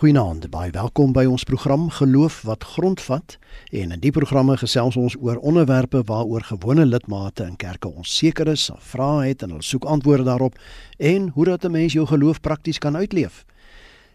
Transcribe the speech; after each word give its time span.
Goeienaand, 0.00 0.46
baie 0.48 0.70
welkom 0.72 1.10
by 1.12 1.26
ons 1.28 1.42
program 1.44 1.82
Geloof 1.92 2.38
wat 2.48 2.62
grondvat. 2.64 3.34
En 3.68 3.90
in 3.92 4.00
die 4.00 4.12
programme 4.16 4.54
gesels 4.56 4.96
ons 4.96 5.16
oor 5.20 5.36
onderwerpe 5.44 6.00
waaroor 6.08 6.46
gewone 6.48 6.86
lidmate 6.88 7.44
in 7.44 7.58
kerke 7.60 7.90
onseker 7.90 8.48
is, 8.48 8.70
vra 8.94 9.10
het 9.26 9.44
en 9.44 9.52
hulle 9.52 9.66
soek 9.68 9.84
antwoorde 9.84 10.24
daarop 10.24 10.56
en 10.96 11.28
hoe 11.34 11.44
dat 11.44 11.66
'n 11.68 11.76
mens 11.76 11.92
jou 11.92 12.06
geloof 12.06 12.40
prakties 12.40 12.78
kan 12.78 12.96
uitleef. 12.96 13.44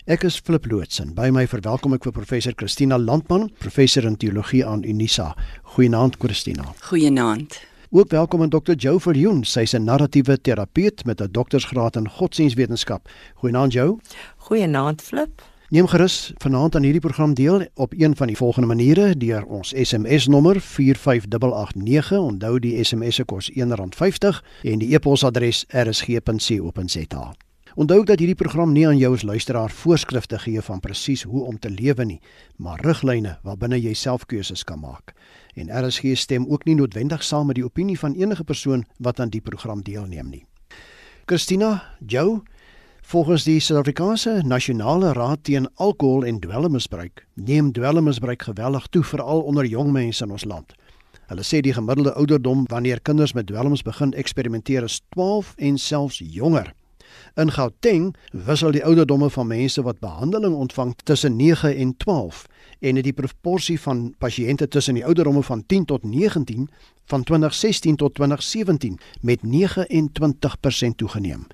Ek 0.07 0.23
is 0.23 0.39
Flip 0.39 0.65
Lootsen. 0.71 1.13
By 1.13 1.29
my 1.29 1.47
verwelkom 1.47 1.93
ek 1.93 2.03
vir 2.03 2.11
professor 2.11 2.53
Christina 2.55 2.97
Landman, 2.97 3.51
professor 3.59 4.05
in 4.05 4.17
teologie 4.17 4.65
aan 4.65 4.83
Unisa. 4.83 5.35
Goeienaand 5.63 6.15
Christina. 6.17 6.73
Goeienaand. 6.81 7.61
Ook 7.91 8.09
welkom 8.09 8.41
aan 8.41 8.49
Dr. 8.49 8.73
Jo 8.77 8.97
Verjoen. 8.97 9.43
Sy's 9.43 9.73
'n 9.73 9.83
narratiewe 9.83 10.41
terapeut 10.41 11.05
met 11.05 11.21
'n 11.21 11.31
doktorsgraad 11.31 11.95
in 11.95 12.09
godsdienstwetenskap. 12.09 13.09
Goeienaand 13.35 13.73
Jo. 13.73 13.99
Goeienaand 14.37 15.01
Flip. 15.01 15.53
Neem 15.69 15.87
gerus 15.87 16.33
vanaand 16.37 16.75
aan 16.75 16.83
hierdie 16.85 17.01
program 17.01 17.33
deel 17.33 17.63
op 17.73 17.93
een 17.97 18.15
van 18.15 18.27
die 18.27 18.37
volgende 18.37 18.67
maniere 18.67 19.17
deur 19.17 19.45
ons 19.45 19.73
SMS 19.73 20.27
nommer 20.27 20.61
45889 20.61 22.11
onthou 22.19 22.59
die 22.59 22.83
SMS 22.83 23.15
se 23.15 23.25
kos 23.25 23.49
R1.50 23.51 24.37
en 24.61 24.77
die 24.79 24.93
e-posadres 24.93 25.65
rsg.co.za. 25.73 27.33
Onthou 27.75 28.03
dat 28.03 28.19
hierdie 28.19 28.37
program 28.37 28.71
nie 28.71 28.87
aan 28.87 28.97
jou 28.97 29.13
as 29.13 29.25
luisteraar 29.25 29.71
voorskrifte 29.71 30.39
gee 30.39 30.61
van 30.61 30.79
presies 30.79 31.23
hoe 31.23 31.43
om 31.43 31.57
te 31.59 31.69
lewe 31.69 32.05
nie, 32.05 32.21
maar 32.55 32.85
riglyne 32.85 33.39
waarbinne 33.41 33.81
jy 33.81 33.93
self 33.93 34.25
keuses 34.25 34.63
kan 34.63 34.79
maak. 34.79 35.15
En 35.55 35.73
RSG 35.73 36.13
stem 36.13 36.45
ook 36.45 36.65
nie 36.65 36.75
noodwendig 36.75 37.23
saam 37.23 37.47
met 37.47 37.55
die 37.55 37.65
opinie 37.65 37.99
van 37.99 38.13
enige 38.13 38.43
persoon 38.43 38.85
wat 38.97 39.19
aan 39.19 39.33
die 39.33 39.41
program 39.41 39.81
deelneem 39.81 40.29
nie. 40.29 40.45
Christina, 41.25 41.81
Joe 42.05 42.43
Volgens 43.05 43.43
die 43.43 43.59
Suid-Afrikaanse 43.59 44.41
Nasionale 44.45 45.13
Raad 45.13 45.43
teen 45.43 45.67
Alkohol 45.75 46.23
en 46.25 46.39
Dwelmmisbruik 46.39 47.27
neem 47.33 47.71
dwelmmisbruik 47.71 48.41
geweldig 48.41 48.87
toe 48.87 49.03
veral 49.03 49.41
onder 49.41 49.65
jong 49.65 49.91
mense 49.91 50.23
in 50.23 50.31
ons 50.31 50.43
land. 50.43 50.73
Hulle 51.29 51.45
sê 51.45 51.61
die 51.61 51.73
gemiddelde 51.73 52.15
ouderdom 52.17 52.63
wanneer 52.73 53.01
kinders 53.01 53.35
met 53.37 53.45
dwelms 53.47 53.85
begin 53.85 54.13
eksperimenteer 54.13 54.89
is 54.89 55.03
12 55.13 55.53
en 55.55 55.77
selfs 55.77 56.17
jonger. 56.17 56.73
In 57.37 57.53
Gauteng 57.53 58.15
wissel 58.31 58.73
die 58.73 58.83
ouderdomme 58.85 59.29
van 59.29 59.47
mense 59.53 59.85
wat 59.85 60.01
behandeling 60.01 60.57
ontvang 60.57 60.95
tussen 61.03 61.35
9 61.37 61.75
en 61.75 61.93
12 61.97 62.45
en 62.79 63.01
die 63.05 63.13
proporsie 63.13 63.79
van 63.85 64.15
pasiënte 64.17 64.67
tussen 64.67 64.97
die 64.97 65.05
ouderdomme 65.05 65.43
van 65.43 65.61
10 65.65 65.85
tot 65.85 66.03
19 66.03 66.69
van 67.05 67.23
2016 67.23 67.95
tot 67.95 68.15
2017 68.15 68.99
met 69.21 69.45
29% 69.45 70.95
toegeneem. 70.95 71.45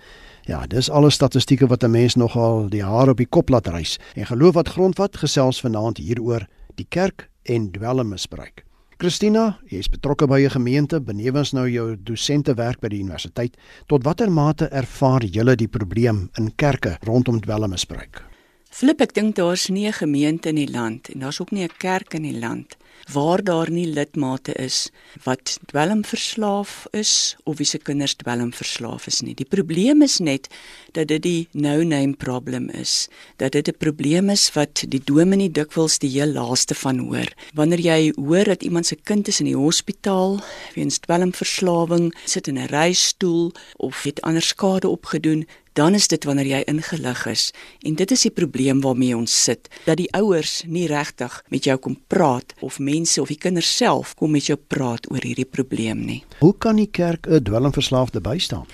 Ja, 0.50 0.66
dis 0.68 0.90
alle 0.90 1.10
statistieke 1.10 1.68
wat 1.68 1.84
'n 1.84 1.92
mens 1.92 2.16
nogal 2.16 2.70
die 2.70 2.84
hare 2.84 3.12
op 3.12 3.18
die 3.18 3.30
kop 3.30 3.50
laat 3.50 3.68
rys. 3.68 4.00
En 4.16 4.26
geloof 4.26 4.54
wat 4.54 4.70
grondvat 4.70 5.18
gesels 5.18 5.62
vanaand 5.62 5.98
hieroor 5.98 6.48
die 6.76 6.86
kerk 6.90 7.30
en 7.44 7.72
dwelmmisbruik. 7.72 8.66
Christina, 8.98 9.60
jy 9.66 9.78
is 9.78 9.90
betrokke 9.90 10.28
by 10.28 10.42
'n 10.46 10.50
gemeente, 10.50 11.02
benewens 11.02 11.52
nou 11.52 11.70
jou 11.70 11.96
dosente 12.04 12.54
werk 12.54 12.80
by 12.80 12.88
die 12.88 13.00
universiteit. 13.00 13.58
Tot 13.88 14.04
watter 14.04 14.32
mate 14.32 14.70
ervaar 14.70 15.24
julle 15.24 15.56
die 15.56 15.68
probleem 15.68 16.30
in 16.38 16.56
kerke 16.56 16.98
rondom 17.02 17.40
dwelmmisbruik? 17.40 18.24
Flip, 18.70 19.02
ek 19.02 19.14
dink 19.14 19.36
daar's 19.36 19.70
nie 19.70 19.88
'n 19.88 19.94
gemeente 19.94 20.50
in 20.50 20.56
die 20.56 20.72
land 20.72 21.10
en 21.10 21.20
daar's 21.20 21.42
ook 21.42 21.52
nie 21.52 21.64
'n 21.64 21.78
kerk 21.78 22.14
in 22.14 22.24
die 22.24 22.40
land 22.40 22.78
waar 23.14 23.44
daar 23.44 23.72
nie 23.72 23.88
lidmate 23.88 24.54
is 24.54 24.90
wat 25.24 25.58
dwelmverslaaf 25.66 26.88
is 26.92 27.36
of 27.44 27.58
wie 27.58 27.66
se 27.66 27.78
kinders 27.78 28.16
dwelmverslaaf 28.16 29.08
is 29.08 29.22
nie. 29.22 29.36
Die 29.36 29.46
probleem 29.46 30.02
is 30.02 30.20
net 30.20 30.48
dat 30.92 31.08
dit 31.08 31.24
die 31.24 31.48
no-name 31.52 32.16
probleem 32.16 32.70
is. 32.70 33.08
Dat 33.38 33.52
dit 33.52 33.68
'n 33.68 33.78
probleem 33.78 34.30
is 34.30 34.52
wat 34.54 34.84
die 34.88 35.02
dominee 35.04 35.52
dikwels 35.52 36.00
die 36.00 36.10
heel 36.10 36.32
laaste 36.32 36.76
van 36.76 37.00
hoor. 37.00 37.30
Wanneer 37.54 37.80
jy 37.80 38.14
hoor 38.16 38.44
dat 38.44 38.64
iemand 38.64 38.86
se 38.86 38.96
kind 38.96 39.28
is 39.28 39.40
in 39.40 39.46
die 39.46 39.56
hospitaal 39.56 40.40
weens 40.76 41.00
dwelmverslawing, 41.00 42.14
sit 42.26 42.48
in 42.48 42.58
'n 42.58 42.66
reistool 42.66 43.52
of 43.78 44.04
het 44.04 44.22
ander 44.22 44.42
skade 44.42 44.88
opgedoen, 44.88 45.48
dan 45.74 45.94
is 45.94 46.08
dit 46.12 46.24
wanneer 46.24 46.48
jy 46.48 46.62
ingelig 46.68 47.26
is 47.32 47.44
en 47.88 47.96
dit 47.96 48.12
is 48.12 48.26
die 48.28 48.34
probleem 48.36 48.82
waarmee 48.84 49.16
ons 49.18 49.44
sit 49.44 49.70
dat 49.86 49.98
die 50.02 50.10
ouers 50.18 50.62
nie 50.68 50.88
regtig 50.92 51.38
met 51.54 51.68
jou 51.70 51.78
kom 51.78 51.98
praat 52.12 52.54
of 52.60 52.80
mense 52.80 53.22
of 53.22 53.32
die 53.32 53.40
kinders 53.40 53.70
self 53.78 54.16
kom 54.20 54.36
met 54.36 54.50
jou 54.52 54.58
praat 54.60 55.08
oor 55.12 55.24
hierdie 55.24 55.48
probleem 55.48 56.04
nie. 56.06 56.22
Hoe 56.40 56.54
kan 56.58 56.76
die 56.76 56.90
kerk 56.92 57.28
'n 57.28 57.44
dwelmverslaafde 57.44 58.22
bystaan? 58.22 58.68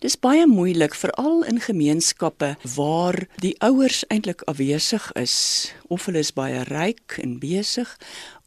Dis 0.00 0.18
baie 0.20 0.46
moeilik 0.46 0.94
veral 0.94 1.44
in 1.48 1.60
gemeenskappe 1.60 2.56
waar 2.74 3.26
die 3.40 3.54
ouers 3.58 4.04
eintlik 4.08 4.42
afwesig 4.42 5.12
is 5.12 5.72
of 5.88 6.04
hulle 6.06 6.18
is 6.18 6.32
baie 6.32 6.62
ryk 6.68 7.18
en 7.22 7.38
besig 7.38 7.98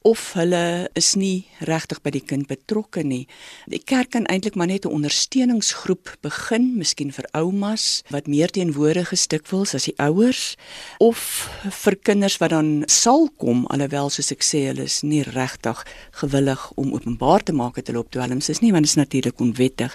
of 0.07 0.22
hulle 0.38 0.88
is 0.95 1.16
nie 1.19 1.47
regtig 1.68 2.00
by 2.06 2.13
die 2.16 2.23
kind 2.23 2.47
betrokke 2.47 3.01
nie. 3.03 3.25
Die 3.68 3.81
kerk 3.84 4.13
kan 4.16 4.28
eintlik 4.31 4.56
maar 4.56 4.69
net 4.72 4.85
'n 4.85 4.95
ondersteuningsgroep 4.95 6.16
begin, 6.22 6.78
miskien 6.78 7.12
vir 7.12 7.28
oumas 7.34 8.03
wat 8.09 8.28
meer 8.28 8.47
teenwoordig 8.47 9.09
gestikwels 9.09 9.73
as 9.75 9.84
die 9.84 9.97
ouers 10.00 10.56
of 11.00 11.50
vir 11.84 11.95
kinders 11.95 12.38
wat 12.40 12.50
dan 12.50 12.84
sal 12.88 13.28
kom 13.38 13.66
alhoewel 13.66 14.09
soos 14.09 14.31
ek 14.31 14.44
sê 14.44 14.68
hulle 14.68 14.84
is 14.84 15.01
nie 15.03 15.23
regtig 15.23 15.84
gewillig 16.12 16.72
om 16.75 16.94
openbaar 16.94 17.44
te 17.44 17.53
maak 17.53 17.75
dat 17.75 17.88
hulle 17.88 18.00
op 18.00 18.12
dwelms 18.12 18.50
is 18.50 18.62
nie, 18.62 18.72
want 18.72 18.85
dit 18.85 18.95
is 18.95 19.03
natuurlik 19.03 19.39
onwettig. 19.39 19.91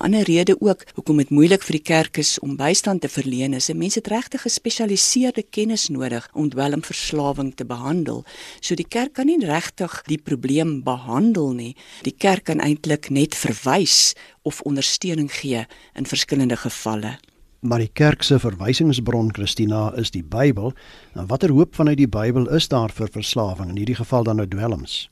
'n 0.00 0.04
Ander 0.04 0.22
rede 0.22 0.56
ook 0.60 0.84
hoekom 0.94 1.16
dit 1.16 1.30
moeilik 1.30 1.62
vir 1.62 1.76
die 1.76 1.86
kerk 1.94 2.16
is 2.16 2.38
om 2.38 2.56
bystand 2.56 3.00
te 3.00 3.08
verleen 3.08 3.54
is, 3.54 3.68
mense 3.72 3.98
het 3.98 4.08
regtig 4.08 4.42
gespesialiseerde 4.42 5.42
kennis 5.42 5.88
nodig 5.88 6.28
om 6.32 6.48
dwelmverslawing 6.48 7.54
te 7.54 7.64
behandel. 7.64 8.24
So 8.60 8.74
die 8.74 8.88
kerk 8.88 9.12
kan 9.12 9.26
nie 9.26 9.49
regtig 9.50 9.96
die 10.06 10.18
probleem 10.18 10.78
behandel 10.86 11.52
nie. 11.56 11.72
Die 12.06 12.14
kerk 12.14 12.46
kan 12.50 12.62
eintlik 12.62 13.10
net 13.10 13.34
verwys 13.34 14.14
of 14.46 14.62
ondersteuning 14.68 15.30
gee 15.40 15.66
in 15.98 16.06
verskillende 16.06 16.56
gevalle. 16.56 17.18
Maar 17.60 17.82
die 17.84 17.92
kerk 17.92 18.22
se 18.24 18.38
verwysingsbron 18.40 19.34
Christina 19.36 19.90
is 20.00 20.14
die 20.14 20.24
Bybel. 20.24 20.72
En 21.12 21.28
watter 21.28 21.52
hoop 21.52 21.74
vanuit 21.76 21.98
die 22.00 22.08
Bybel 22.08 22.48
is 22.56 22.70
daar 22.72 22.92
vir 22.94 23.12
verslawing 23.12 23.74
in 23.74 23.82
hierdie 23.82 23.98
geval 23.98 24.24
dan 24.24 24.40
nou 24.40 24.48
dwelms? 24.48 25.02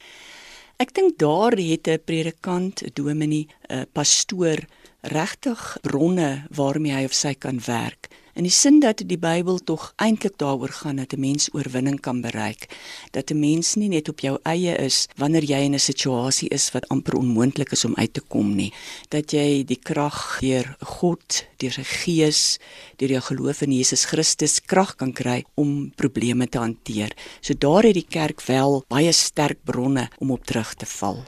Ek 0.81 0.95
dink 0.95 1.19
daar 1.19 1.53
het 1.59 1.89
'n 1.89 1.99
predikant, 2.05 2.83
'n 2.83 2.91
dominee, 2.95 3.49
'n 3.69 3.87
pastoor 3.93 4.65
regtig 5.03 5.77
bronne 5.83 6.47
waarmee 6.51 6.93
hy 6.93 7.05
of 7.05 7.13
sy 7.13 7.35
kan 7.35 7.61
werk 7.67 8.09
in 8.39 8.47
die 8.47 8.55
sin 8.55 8.79
dat 8.79 9.01
die 9.03 9.19
Bybel 9.19 9.59
tog 9.67 9.89
eintlik 9.99 10.37
daaroor 10.39 10.71
gaan 10.71 11.01
dat 11.03 11.13
'n 11.13 11.21
mens 11.21 11.49
oorwinning 11.53 12.01
kan 12.01 12.21
bereik, 12.21 12.71
dat 13.11 13.31
'n 13.31 13.41
mens 13.41 13.75
nie 13.75 13.89
net 13.89 14.09
op 14.09 14.21
jou 14.21 14.39
eie 14.43 14.77
is 14.77 15.09
wanneer 15.17 15.43
jy 15.43 15.59
in 15.65 15.75
'n 15.75 15.79
situasie 15.79 16.49
is 16.49 16.71
wat 16.71 16.89
amper 16.89 17.15
onmoontlik 17.15 17.73
is 17.73 17.85
om 17.85 17.95
uit 17.95 18.13
te 18.13 18.21
kom 18.21 18.55
nie, 18.55 18.73
dat 19.09 19.33
jy 19.33 19.65
die 19.65 19.81
krag 19.83 20.39
deur 20.41 20.77
God, 20.81 21.47
deur 21.57 21.73
sy 21.73 21.83
Gees, 21.83 22.59
deur 22.97 23.11
jou 23.11 23.21
geloof 23.21 23.63
in 23.63 23.73
Jesus 23.73 24.05
Christus 24.05 24.61
krag 24.61 24.97
kan 24.97 25.13
kry 25.13 25.45
om 25.55 25.91
probleme 25.97 26.47
te 26.47 26.59
hanteer. 26.59 27.11
So 27.41 27.55
daar 27.55 27.83
het 27.83 27.95
die 27.95 28.07
kerk 28.09 28.43
wel 28.47 28.85
baie 28.89 29.13
sterk 29.13 29.59
bronne 29.65 30.09
om 30.19 30.31
op 30.31 30.45
terug 30.45 30.75
te 30.75 30.87
val. 30.87 31.25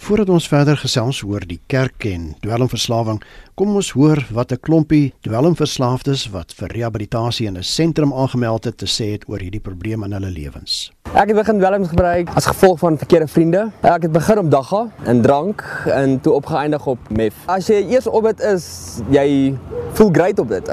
Voordat 0.00 0.30
ons 0.32 0.46
verder 0.48 0.78
gesels 0.80 1.18
oor 1.28 1.44
die 1.44 1.58
kerk 1.68 2.06
en 2.08 2.30
dwelmverslawing, 2.40 3.18
kom 3.60 3.74
ons 3.76 3.90
hoor 3.92 4.22
wat 4.32 4.52
'n 4.52 4.62
klompie 4.64 5.12
dwelmverslaafdes 5.28 6.30
wat 6.32 6.54
vir 6.56 6.72
rehabilitasie 6.72 7.46
in 7.46 7.58
'n 7.58 7.62
sentrum 7.62 8.12
aangemeld 8.12 8.64
het 8.64 8.78
te 8.78 8.86
sê 8.86 9.12
het 9.12 9.28
oor 9.28 9.38
hierdie 9.38 9.60
probleem 9.60 10.02
in 10.04 10.12
hulle 10.12 10.30
lewens. 10.30 10.90
Ek 11.10 11.28
het 11.28 11.36
begin 11.36 11.58
dwelms 11.58 11.88
gebruik 11.88 12.28
as 12.34 12.46
gevolg 12.46 12.78
van 12.78 12.96
verkeerde 12.98 13.26
vriende. 13.26 13.70
Ek 13.82 14.02
het 14.02 14.12
begin 14.12 14.38
op 14.38 14.50
dagga 14.50 14.88
en 15.04 15.22
drank 15.22 15.64
en 15.92 16.20
toe 16.20 16.32
opgeëindig 16.32 16.86
op 16.86 16.98
meth. 17.10 17.34
As 17.46 17.66
jy 17.66 17.84
eers 17.90 18.06
op 18.06 18.24
dit 18.24 18.40
is, 18.40 19.00
jy 19.10 19.56
voel 19.92 20.10
great 20.12 20.38
op 20.38 20.48
dit. 20.48 20.70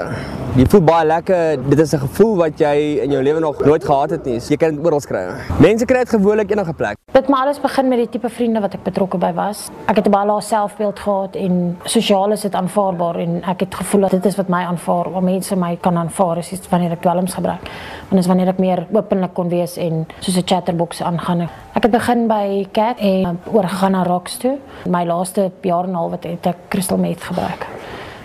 Jy 0.56 0.66
voel 0.70 0.80
baie 0.80 1.06
lekker. 1.06 1.68
Dit 1.68 1.78
is 1.78 1.92
'n 1.92 1.98
gevoel 1.98 2.36
wat 2.36 2.58
jy 2.58 3.00
in 3.02 3.10
jou 3.10 3.22
lewe 3.22 3.40
nog 3.40 3.64
nooit 3.64 3.84
gehad 3.84 4.10
het 4.10 4.24
nie. 4.24 4.38
Jy 4.38 4.56
kan 4.56 4.76
dit 4.76 4.84
oral 4.84 5.00
kry. 5.00 5.26
Mense 5.60 5.84
kry 5.84 5.98
dit 5.98 6.08
gewoonlik 6.08 6.50
enige 6.50 6.72
plek. 6.72 6.96
Dit 7.12 7.28
maar 7.28 7.40
alles 7.40 7.60
begin 7.60 7.88
met 7.88 7.98
die 7.98 8.08
tipe 8.08 8.28
vriende 8.28 8.60
wat 8.60 8.74
ek 8.74 8.82
betrokke 8.82 9.17
by 9.18 9.32
was. 9.34 9.68
Ek 9.86 9.96
het 9.96 10.06
'n 10.06 10.10
baie 10.10 10.26
lae 10.26 10.40
selfbeeld 10.40 10.98
gehad 10.98 11.36
en 11.36 11.78
sosiaal 11.84 12.32
is 12.32 12.40
dit 12.40 12.54
aanvaarbaar 12.54 13.16
en 13.16 13.42
ek 13.44 13.60
het 13.60 13.74
gevoel 13.74 14.00
dat 14.00 14.10
dit 14.10 14.26
is 14.26 14.36
wat 14.36 14.48
my 14.48 14.62
aanvaar, 14.62 15.10
wat 15.12 15.22
mense 15.22 15.56
my 15.56 15.76
kan 15.80 15.96
aanvaar 15.96 16.38
is 16.38 16.60
wanneer 16.70 16.92
ek 16.92 17.00
dwelms 17.00 17.34
gebruik. 17.34 17.70
Want 18.08 18.20
is 18.20 18.26
wanneer 18.26 18.48
ek 18.48 18.58
meer 18.58 18.86
openlik 18.92 19.34
kon 19.34 19.48
wees 19.48 19.76
en 19.76 20.06
soos 20.18 20.36
'n 20.36 20.46
chatterbox 20.46 21.02
aangaan. 21.02 21.48
Ek 21.74 21.82
het 21.82 21.90
begin 21.90 22.26
by 22.26 22.66
Cat 22.72 22.98
en 22.98 23.40
oorgegaan 23.52 23.92
na 23.92 24.02
Rocks 24.02 24.36
toe. 24.36 24.58
My 24.86 25.04
laaste 25.04 25.50
jaar 25.60 25.84
en 25.84 25.90
'n 25.90 25.94
half 25.94 26.10
het 26.10 26.46
ek 26.46 26.56
crystal 26.68 26.98
meth 26.98 27.22
gebruik. 27.22 27.66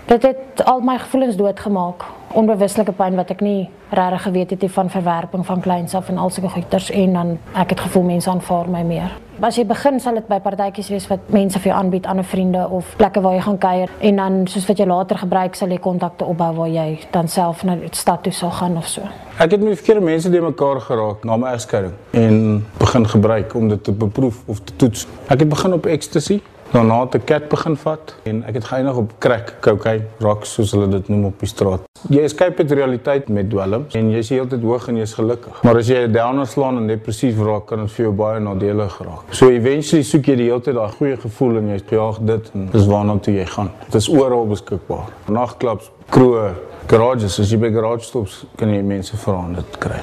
Dit 0.06 0.22
het 0.22 0.66
al 0.66 0.80
my 0.80 0.98
gevoelens 0.98 1.36
doodgemaak 1.36 2.04
onbewuslike 2.34 2.94
pyn 2.98 3.18
wat 3.20 3.32
ek 3.34 3.42
nie 3.46 3.70
regtig 3.94 4.24
geweet 4.28 4.54
het 4.56 4.64
nie 4.66 4.72
van 4.74 4.90
verwerping 4.90 5.46
van 5.46 5.62
kleins 5.62 5.94
af 5.96 6.10
en 6.10 6.18
al 6.18 6.32
sulke 6.34 6.50
goeters 6.50 6.90
en 6.92 7.14
dan 7.14 7.38
ek 7.54 7.76
het 7.76 7.86
gevoel 7.86 8.04
mense 8.04 8.30
aanvaar 8.30 8.70
my 8.70 8.82
meer. 8.88 9.12
As 9.44 9.58
jy 9.58 9.66
begin 9.68 9.98
sal 10.00 10.18
dit 10.18 10.28
by 10.30 10.38
partytjies 10.40 10.90
wees 10.94 11.08
wat 11.10 11.32
mense 11.34 11.60
vir 11.60 11.72
jou 11.72 11.78
aanbied 11.78 12.06
aan 12.06 12.20
'n 12.20 12.24
vriende 12.24 12.68
of 12.70 12.94
plekke 12.98 13.22
waar 13.22 13.34
jy 13.34 13.42
gaan 13.42 13.58
kuier 13.58 13.90
en 14.00 14.16
dan 14.16 14.48
soos 14.48 14.68
wat 14.68 14.78
jy 14.78 14.86
later 14.86 15.18
gebruik 15.18 15.56
sal 15.56 15.70
jy 15.70 15.78
kontakte 15.78 16.26
opbou 16.26 16.54
waar 16.56 16.70
jy 16.70 17.00
dan 17.12 17.28
self 17.28 17.64
na 17.64 17.76
die 17.76 17.90
stad 17.92 18.24
toe 18.24 18.34
sal 18.34 18.52
gaan 18.52 18.78
of 18.78 18.88
so. 18.88 19.02
Ek 19.40 19.52
het 19.52 19.62
met 19.62 19.76
verkeerde 19.78 20.02
mense 20.02 20.30
die 20.30 20.42
mekaar 20.42 20.82
geraak 20.82 21.24
na 21.24 21.38
my 21.38 21.54
egskeiding 21.54 21.94
en 22.12 22.66
begin 22.78 23.08
gebruik 23.08 23.56
om 23.56 23.68
dit 23.70 23.84
te 23.84 23.92
beproef 23.92 24.44
of 24.46 24.60
te 24.60 24.76
toets. 24.76 25.08
Ek 25.28 25.40
het 25.40 25.50
begin 25.50 25.74
op 25.74 25.86
ecstasy 25.86 26.42
daarna 26.74 27.00
het 27.04 27.16
ek 27.20 27.26
cat 27.30 27.50
begin 27.52 27.76
vat 27.78 28.14
en 28.30 28.42
ek 28.50 28.58
het 28.58 28.66
geëindig 28.72 29.00
op 29.04 29.12
crack, 29.22 29.52
cocaine, 29.62 30.08
rocks 30.24 30.56
soos 30.58 30.74
hulle 30.74 30.88
dit 30.90 31.10
noem 31.12 31.28
op 31.30 31.44
die 31.44 31.50
straat. 31.50 31.86
Jy 32.12 32.24
escape 32.26 32.66
die 32.68 32.78
realiteit 32.80 33.30
met 33.32 33.48
dwelms 33.52 33.94
en 33.96 34.10
jy's 34.12 34.32
heeltyd 34.34 34.66
hoog 34.66 34.88
en 34.92 34.98
jy's 35.00 35.14
gelukkig. 35.16 35.62
Maar 35.64 35.80
as 35.84 35.92
jy 35.92 36.02
downer 36.12 36.50
slaan 36.50 36.82
en 36.82 36.90
depressief 36.90 37.38
raak, 37.46 37.68
kan 37.70 37.86
dit 37.86 37.94
vir 37.94 38.08
jou 38.08 38.16
baie 38.24 38.42
nadelig 38.44 38.98
raak. 39.06 39.30
So 39.32 39.52
eventually 39.54 40.04
soek 40.08 40.32
jy 40.34 40.40
die 40.42 40.50
hele 40.50 40.66
tyd 40.66 40.80
daai 40.80 40.98
goeie 40.98 41.20
gevoel 41.22 41.62
en 41.62 41.70
jy's 41.76 41.86
gejaag 41.92 42.20
dit 42.34 42.52
en 42.58 42.68
dis 42.74 42.90
waarna 42.90 43.20
toe 43.22 43.38
jy 43.38 43.46
gaan. 43.54 43.72
Dit 43.86 44.02
is 44.02 44.10
oral 44.12 44.50
beskikbaar. 44.50 45.14
Nagklubs, 45.30 45.94
kroë, 46.12 46.50
garages, 46.90 47.40
as 47.40 47.54
jy 47.54 47.62
by 47.62 47.72
garage 47.78 48.10
stops, 48.10 48.44
kan 48.58 48.74
jy 48.74 48.82
mense 48.84 49.24
vra 49.24 49.40
om 49.46 49.56
dit 49.62 49.82
kry. 49.84 50.02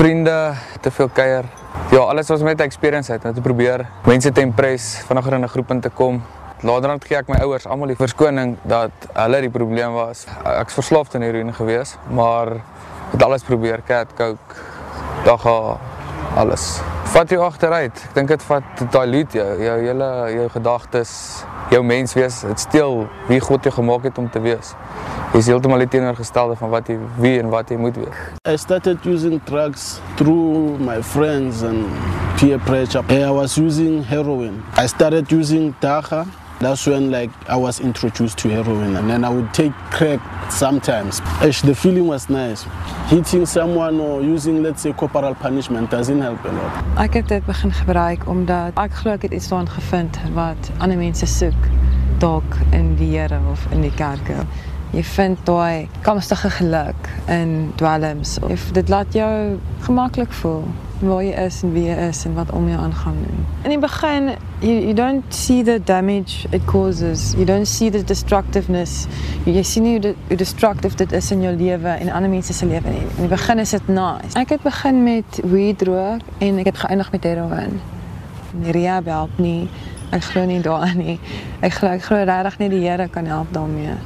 Vriende, 0.00 0.54
te 0.80 0.90
veel 0.90 1.08
kuier, 1.12 1.44
Ja, 1.92 1.98
alles 1.98 2.28
was 2.28 2.40
met 2.40 2.60
experience 2.60 3.12
uit, 3.12 3.22
net 3.22 3.34
te 3.34 3.40
probeer 3.44 3.82
mense 4.06 4.30
te 4.32 4.40
impress, 4.40 5.02
vinniger 5.04 5.32
in 5.32 5.44
'n 5.44 5.48
groep 5.48 5.70
in 5.70 5.80
te 5.80 5.90
kom. 5.90 6.22
Later 6.62 6.96
gee 7.00 7.16
ek 7.16 7.28
my 7.28 7.36
ouers 7.36 7.66
almal 7.66 7.86
die 7.86 7.96
verskoning 7.96 8.56
dat 8.62 8.90
hulle 9.12 9.40
die 9.40 9.50
probleem 9.50 9.92
was. 9.92 10.26
Ek's 10.44 10.74
verslaafd 10.74 11.14
aan 11.14 11.22
heroïne 11.22 11.52
gewees, 11.52 11.96
maar 12.08 12.48
het 13.10 13.22
alles 13.22 13.42
probeer, 13.42 13.82
cat, 13.86 14.06
coke, 14.16 14.54
dagga, 15.24 15.76
alles. 16.34 16.80
Vat 17.04 17.28
jou 17.28 17.42
agteruit. 17.42 18.04
Ek 18.08 18.14
dink 18.14 18.28
dit 18.28 18.42
vat 18.42 18.62
dilute 18.90 19.38
jou, 19.38 19.62
jou 19.62 19.80
hele 19.80 20.32
jou 20.32 20.48
gedagtes, 20.48 21.44
jou 21.70 21.82
mens 21.82 22.14
wees. 22.14 22.40
Dit 22.40 22.60
steel 22.60 23.08
wie 23.28 23.40
God 23.40 23.64
jou 23.64 23.74
gemaak 23.74 24.02
het 24.02 24.18
om 24.18 24.30
te 24.30 24.40
wees. 24.40 24.74
Is 25.30 25.46
heeltemal 25.46 25.78
die 25.78 25.86
teenoorgestelde 25.86 26.56
van 26.58 26.72
wat 26.72 26.88
jy 26.90 26.96
wie 27.22 27.36
en 27.38 27.52
wat 27.52 27.68
jy 27.70 27.76
moet 27.78 27.94
wees. 27.94 28.22
I 28.50 28.56
started 28.58 29.04
using 29.06 29.38
drugs 29.46 30.00
through 30.18 30.74
my 30.82 30.96
friends 31.06 31.62
and 31.62 31.86
peer 32.40 32.58
pressure. 32.58 33.04
I 33.06 33.30
was 33.30 33.54
using 33.54 34.02
heroin. 34.02 34.58
I 34.76 34.88
started 34.90 35.30
using 35.30 35.70
dagga. 35.78 36.26
That's 36.58 36.84
when 36.86 37.12
like 37.12 37.30
I 37.48 37.54
was 37.54 37.78
introduced 37.78 38.38
to 38.38 38.48
heroin 38.50 38.96
and 38.96 39.08
then 39.08 39.24
I 39.24 39.30
would 39.30 39.54
take 39.54 39.72
crack 39.92 40.18
sometimes. 40.50 41.20
The 41.40 41.74
feeling 41.74 42.08
was 42.08 42.28
nice. 42.28 42.66
Hitting 43.06 43.46
someone 43.46 44.00
or 44.00 44.20
using 44.22 44.64
let's 44.64 44.82
say 44.82 44.92
corporal 44.92 45.36
punishment 45.36 45.92
doesn't 45.92 46.20
help 46.20 46.44
a 46.44 46.50
lot. 46.50 46.82
Ek 46.98 47.14
het 47.14 47.28
dit 47.28 47.46
begin 47.46 47.70
gebruik 47.70 48.26
omdat 48.26 48.74
ek 48.82 48.98
glo 48.98 49.14
ek 49.14 49.28
het 49.28 49.38
iets 49.38 49.48
daarin 49.54 49.70
gevind 49.78 50.18
wat 50.34 50.74
ander 50.80 50.98
mense 50.98 51.26
soek 51.26 51.70
dalk 52.18 52.58
in 52.74 52.96
die 52.98 53.14
Here 53.14 53.38
of 53.54 53.62
in 53.70 53.86
die 53.86 53.94
kerke 53.94 54.42
jy 54.90 55.02
vind 55.04 55.38
daai 55.46 55.88
kamstige 56.02 56.50
geluk 56.50 57.08
in 57.30 57.72
dwelms. 57.76 58.38
Of 58.42 58.70
dit 58.72 58.88
laat 58.88 59.12
jou 59.14 59.58
gemaklik 59.86 60.32
voel 60.42 60.64
waar 61.00 61.22
jy 61.24 61.32
is 61.46 61.62
en 61.64 61.70
wie 61.72 61.86
jy 61.86 61.94
is 62.10 62.24
en 62.28 62.34
wat 62.36 62.50
om 62.52 62.66
jou 62.68 62.80
aangaan. 62.80 63.20
In 63.64 63.72
die 63.72 63.78
begin 63.80 64.34
you, 64.60 64.74
you 64.74 64.94
don't 64.94 65.24
see 65.34 65.62
the 65.64 65.78
damage 65.84 66.46
it 66.50 66.64
causes. 66.64 67.32
You 67.38 67.46
don't 67.48 67.68
see 67.68 67.90
the 67.90 68.04
destructiveness. 68.04 69.06
Jy 69.48 69.62
sien 69.64 69.86
nie 69.86 69.94
hoe 70.02 70.36
destructief 70.36 70.98
dit 71.00 71.12
is 71.16 71.30
in 71.32 71.46
jou 71.46 71.54
lewe 71.56 71.96
en 71.96 72.12
ander 72.12 72.30
mense 72.30 72.52
se 72.52 72.68
lewe 72.68 72.92
nie. 72.92 73.06
In 73.16 73.24
die 73.24 73.32
begin 73.32 73.64
is 73.64 73.72
dit 73.76 73.88
nice. 73.88 74.36
Ek 74.36 74.52
het 74.58 74.66
begin 74.66 75.02
met 75.06 75.40
weed 75.48 75.88
rook 75.88 76.26
en 76.38 76.60
ek 76.60 76.74
het 76.74 76.84
geëindig 76.84 77.12
met 77.16 77.32
heroin. 77.32 77.80
Die 78.60 78.76
rehab 78.76 79.08
help 79.08 79.40
nie. 79.40 79.70
Ek 80.12 80.26
glo 80.26 80.44
nie 80.44 80.60
daarin 80.60 81.00
nie. 81.06 81.20
Ek 81.64 81.78
glo 81.80 81.96
ek 81.96 82.08
glo 82.10 82.24
regtig 82.28 82.60
nie 82.60 82.74
die 82.76 82.84
Here 82.84 83.08
kan 83.08 83.30
help 83.30 83.54
daarmee 83.56 83.96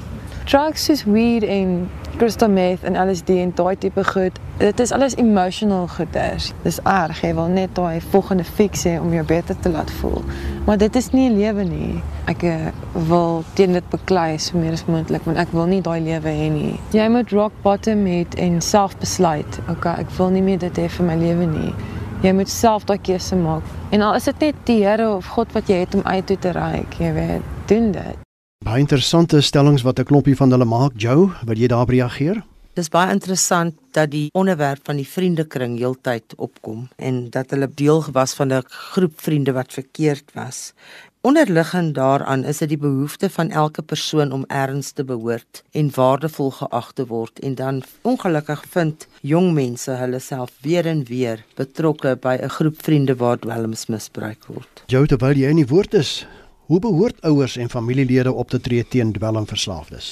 drugs 0.44 0.84
soos 0.84 1.04
weed 1.04 1.42
en 1.42 1.90
crystal 2.16 2.50
meth 2.50 2.82
en 2.82 2.96
LSD 3.08 3.28
en 3.28 3.52
daai 3.54 3.76
tipe 3.78 4.04
goed, 4.04 4.38
dit 4.58 4.80
is 4.80 4.92
alles 4.92 5.16
emotional 5.16 5.88
goeders. 5.88 6.52
Dis 6.62 6.78
erg, 6.84 7.20
jy 7.24 7.32
wil 7.34 7.48
net 7.50 7.72
daai 7.74 8.00
volgende 8.12 8.44
fix 8.44 8.84
hê 8.86 8.94
om 9.00 9.12
jou 9.14 9.24
beter 9.26 9.56
te 9.60 9.72
laat 9.72 9.90
voel. 10.00 10.22
Maar 10.66 10.78
dit 10.78 10.96
is 10.96 11.10
nie 11.12 11.28
'n 11.30 11.36
lewe 11.38 11.64
nie. 11.64 12.02
Ek 12.26 12.42
eh, 12.42 12.72
wil 12.92 13.44
teen 13.54 13.72
dit 13.72 13.88
beklei 13.90 14.38
so 14.38 14.58
meer 14.58 14.72
as 14.72 14.84
moontlik 14.84 15.24
want 15.24 15.38
ek 15.38 15.52
wil 15.52 15.66
nie 15.66 15.80
daai 15.80 16.00
lewe 16.00 16.28
hê 16.28 16.50
nie. 16.52 16.80
Jy 16.92 17.08
moet 17.08 17.30
rock 17.30 17.52
bottom 17.62 18.04
hê 18.06 18.26
en 18.36 18.60
self 18.60 18.98
besluit. 18.98 19.60
Okay, 19.68 19.94
ek 19.98 20.10
wil 20.16 20.30
nie 20.30 20.42
meer 20.42 20.58
dit 20.58 20.78
hê 20.78 20.88
vir 20.88 21.06
my 21.06 21.16
lewe 21.16 21.46
nie. 21.46 21.74
Jy 22.22 22.32
moet 22.32 22.48
self 22.48 22.84
daai 22.84 22.98
keuse 22.98 23.36
maak. 23.36 23.62
En 23.90 24.00
al 24.00 24.14
is 24.14 24.24
dit 24.24 24.38
net 24.40 24.54
die 24.64 24.84
Here 24.84 25.08
of 25.16 25.26
God 25.26 25.52
wat 25.52 25.68
jy 25.68 25.76
het 25.76 25.94
om 25.94 26.02
uit 26.04 26.26
toe 26.26 26.38
te 26.38 26.50
reik, 26.50 26.94
jy 26.98 27.12
weet, 27.12 27.42
doen 27.66 27.92
dit. 27.92 28.23
Baie 28.64 28.80
interessante 28.80 29.42
stellings 29.44 29.82
wat 29.84 29.98
'n 30.00 30.08
klompie 30.08 30.36
van 30.36 30.50
hulle 30.50 30.64
maak, 30.64 30.92
Joe, 30.96 31.28
wil 31.44 31.56
jy 31.56 31.66
daarop 31.68 31.88
reageer? 31.88 32.42
Dis 32.74 32.88
baie 32.88 33.12
interessant 33.12 33.74
dat 33.92 34.10
die 34.10 34.30
onderwerp 34.32 34.80
van 34.84 34.96
die 34.96 35.08
vriendekring 35.08 35.76
heeltyd 35.78 36.34
opkom 36.36 36.88
en 36.96 37.30
dat 37.30 37.50
hulle 37.50 37.68
deel 37.74 38.04
was 38.12 38.34
van 38.34 38.52
'n 38.52 38.62
groep 38.66 39.20
vriende 39.20 39.52
wat 39.52 39.72
verkeerd 39.72 40.30
was. 40.34 40.72
Onderliggend 41.20 41.94
daaraan 41.94 42.44
is 42.44 42.58
dit 42.58 42.68
die 42.68 42.78
behoefte 42.78 43.30
van 43.30 43.50
elke 43.50 43.82
persoon 43.82 44.32
om 44.32 44.44
erns 44.48 44.90
te 44.90 45.04
behoort 45.04 45.62
en 45.70 45.90
waardevol 45.94 46.50
geag 46.50 46.92
te 46.92 47.06
word 47.06 47.38
en 47.40 47.54
dan 47.54 47.82
ongelukkig 48.02 48.64
vind 48.70 49.06
jong 49.20 49.52
mense 49.52 49.90
hulle 49.90 50.18
self 50.18 50.50
weer 50.60 50.86
en 50.86 51.04
weer 51.04 51.44
betrokke 51.54 52.16
by 52.16 52.38
'n 52.42 52.48
groep 52.48 52.82
vriende 52.82 53.16
waar 53.16 53.38
dwelms 53.38 53.86
misbruik 53.86 54.46
word. 54.46 54.82
Jou 54.86 55.06
terwyl 55.06 55.36
jy 55.36 55.48
in 55.48 55.56
die 55.56 55.66
woord 55.66 55.94
is, 55.94 56.26
Hoe 56.64 56.78
behoort 56.80 57.20
ouers 57.20 57.56
en 57.56 57.68
familielede 57.68 58.32
op 58.32 58.48
te 58.48 58.60
tree 58.60 58.84
teen 58.88 59.10
dwelmverslaafdes? 59.12 60.06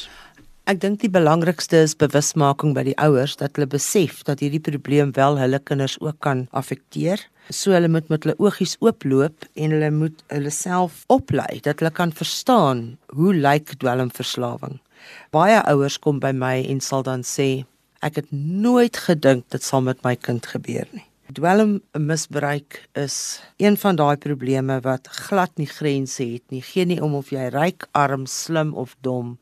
Ek 0.69 0.82
dink 0.82 0.99
die 1.00 1.08
belangrikste 1.08 1.78
is 1.81 1.94
bewusmaking 1.96 2.75
by 2.76 2.82
die 2.90 2.96
ouers 3.00 3.38
dat 3.40 3.56
hulle 3.56 3.70
besef 3.72 4.19
dat 4.28 4.43
hierdie 4.44 4.60
probleem 4.60 5.14
wel 5.16 5.38
hulle 5.40 5.62
kinders 5.64 5.94
ook 6.04 6.19
kan 6.20 6.43
affekteer. 6.52 7.22
So 7.49 7.72
hulle 7.72 7.88
moet 7.88 8.12
met 8.12 8.26
hulle 8.26 8.37
oogies 8.37 8.76
ooploop 8.84 9.46
en 9.56 9.72
hulle 9.72 9.88
moet 9.96 10.20
hulle 10.28 10.52
self 10.52 11.06
oplei 11.08 11.62
dat 11.64 11.81
hulle 11.81 11.93
kan 11.96 12.12
verstaan 12.20 12.82
hoe 13.16 13.32
lyk 13.32 13.72
dwelmverslawing. 13.81 14.76
Baie 15.32 15.56
ouers 15.72 15.96
kom 16.05 16.20
by 16.20 16.34
my 16.37 16.58
en 16.69 16.84
sal 16.84 17.08
dan 17.08 17.25
sê 17.25 17.64
ek 18.05 18.20
het 18.20 18.28
nooit 18.37 19.00
gedink 19.08 19.48
dit 19.56 19.64
sal 19.64 19.81
met 19.88 20.05
my 20.05 20.19
kind 20.20 20.52
gebeur 20.52 20.84
nie. 20.93 21.08
Dwelmmisbruik 21.32 22.88
is 22.93 23.40
een 23.56 23.76
van 23.76 23.96
daai 23.96 24.17
probleme 24.17 24.81
wat 24.84 25.06
glad 25.06 25.55
nie 25.56 25.67
grense 25.67 26.25
het 26.25 26.43
nie. 26.50 26.61
Geen 26.61 26.90
nie 26.93 27.00
om 27.00 27.14
of 27.14 27.31
jy 27.32 27.46
ryk, 27.55 27.87
arm, 27.96 28.26
slim 28.26 28.75
of 28.76 28.96
dom, 29.00 29.38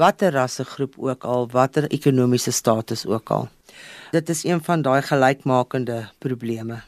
watter 0.00 0.32
rassegroep 0.34 0.96
ook 0.98 1.24
al, 1.24 1.46
watter 1.52 1.86
ekonomiese 1.90 2.50
status 2.50 3.06
ook 3.06 3.30
al. 3.30 3.48
Dit 4.10 4.28
is 4.28 4.42
een 4.44 4.62
van 4.64 4.82
daai 4.82 5.02
gelykmakende 5.06 6.08
probleme. 6.18 6.80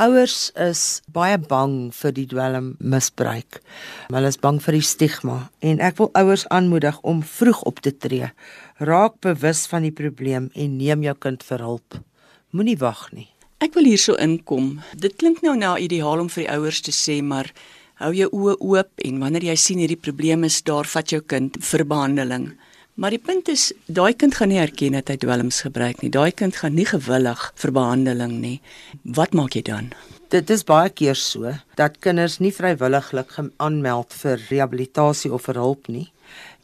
Ouers 0.00 0.48
is 0.56 1.02
baie 1.12 1.36
bang 1.36 1.92
vir 1.92 2.14
die 2.16 2.24
dwelmmisbruik. 2.30 3.60
Hulle 4.08 4.32
is 4.32 4.40
bang 4.40 4.62
vir 4.64 4.78
die 4.78 4.86
stigma 4.88 5.36
en 5.60 5.84
ek 5.84 6.00
wil 6.00 6.08
ouers 6.16 6.46
aanmoedig 6.48 6.96
om 7.04 7.20
vroeg 7.20 7.60
op 7.68 7.84
te 7.84 7.92
tree. 7.92 8.32
Raak 8.80 9.20
bewus 9.20 9.66
van 9.68 9.84
die 9.84 9.92
probleem 9.92 10.48
en 10.54 10.80
neem 10.80 11.04
jou 11.04 11.16
kind 11.28 11.44
vir 11.44 11.68
hulp. 11.68 12.00
Moenie 12.56 12.78
wag 12.80 13.10
nie. 13.12 13.28
Ek 13.62 13.76
wil 13.78 13.86
hierso 13.86 14.16
inkom. 14.18 14.80
Dit 14.98 15.20
klink 15.20 15.38
nou 15.46 15.52
na 15.54 15.76
ideaal 15.78 16.18
om 16.18 16.28
vir 16.34 16.42
die 16.42 16.50
ouers 16.50 16.80
te 16.82 16.90
sê, 16.90 17.20
maar 17.22 17.46
hou 18.02 18.08
jou 18.10 18.26
oë 18.34 18.54
oop 18.58 19.04
en 19.06 19.20
wanneer 19.22 19.44
jy 19.52 19.54
sien 19.62 19.78
hierdie 19.78 20.00
probleem 20.02 20.42
is 20.48 20.56
daar, 20.66 20.88
vat 20.90 21.12
jou 21.14 21.20
kind 21.22 21.60
vir 21.62 21.84
behandeling. 21.86 22.48
Maar 22.98 23.14
die 23.14 23.20
punt 23.22 23.52
is, 23.52 23.68
daai 23.86 24.18
kind 24.18 24.34
gaan 24.34 24.50
nie 24.50 24.58
erken 24.58 24.96
dat 24.98 25.12
hy 25.12 25.16
dwelms 25.22 25.60
gebruik 25.62 26.02
nie. 26.02 26.10
Daai 26.10 26.34
kind 26.34 26.58
gaan 26.58 26.74
nie 26.74 26.88
gewillig 26.90 27.44
vir 27.62 27.74
behandeling 27.76 28.34
nie. 28.42 28.56
Wat 29.20 29.38
maak 29.38 29.54
jy 29.54 29.62
dan? 29.70 29.92
Dit 30.34 30.50
is 30.50 30.66
baie 30.66 30.90
keer 30.90 31.22
so 31.22 31.54
dat 31.78 32.00
kinders 32.02 32.40
nie 32.42 32.50
vrywilliglik 32.56 33.30
aanmeld 33.62 34.18
vir 34.24 34.42
rehabilitasie 34.48 35.30
of 35.30 35.46
vir 35.46 35.62
hulp 35.62 35.86
nie. 35.86 36.08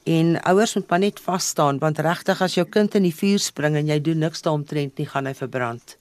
En 0.02 0.34
ouers 0.50 0.74
moet 0.74 0.90
maar 0.90 1.04
net 1.06 1.22
vas 1.30 1.54
staan 1.54 1.78
want 1.78 2.02
regtig 2.02 2.42
as 2.42 2.58
jou 2.58 2.66
kind 2.66 2.98
in 2.98 3.06
die 3.06 3.14
vuur 3.14 3.38
spring 3.46 3.78
en 3.78 3.94
jy 3.94 4.02
doen 4.02 4.26
niks 4.26 4.42
daaromtrent 4.42 4.98
nie, 4.98 5.06
gaan 5.06 5.30
hy 5.30 5.36
verbrand. 5.38 5.97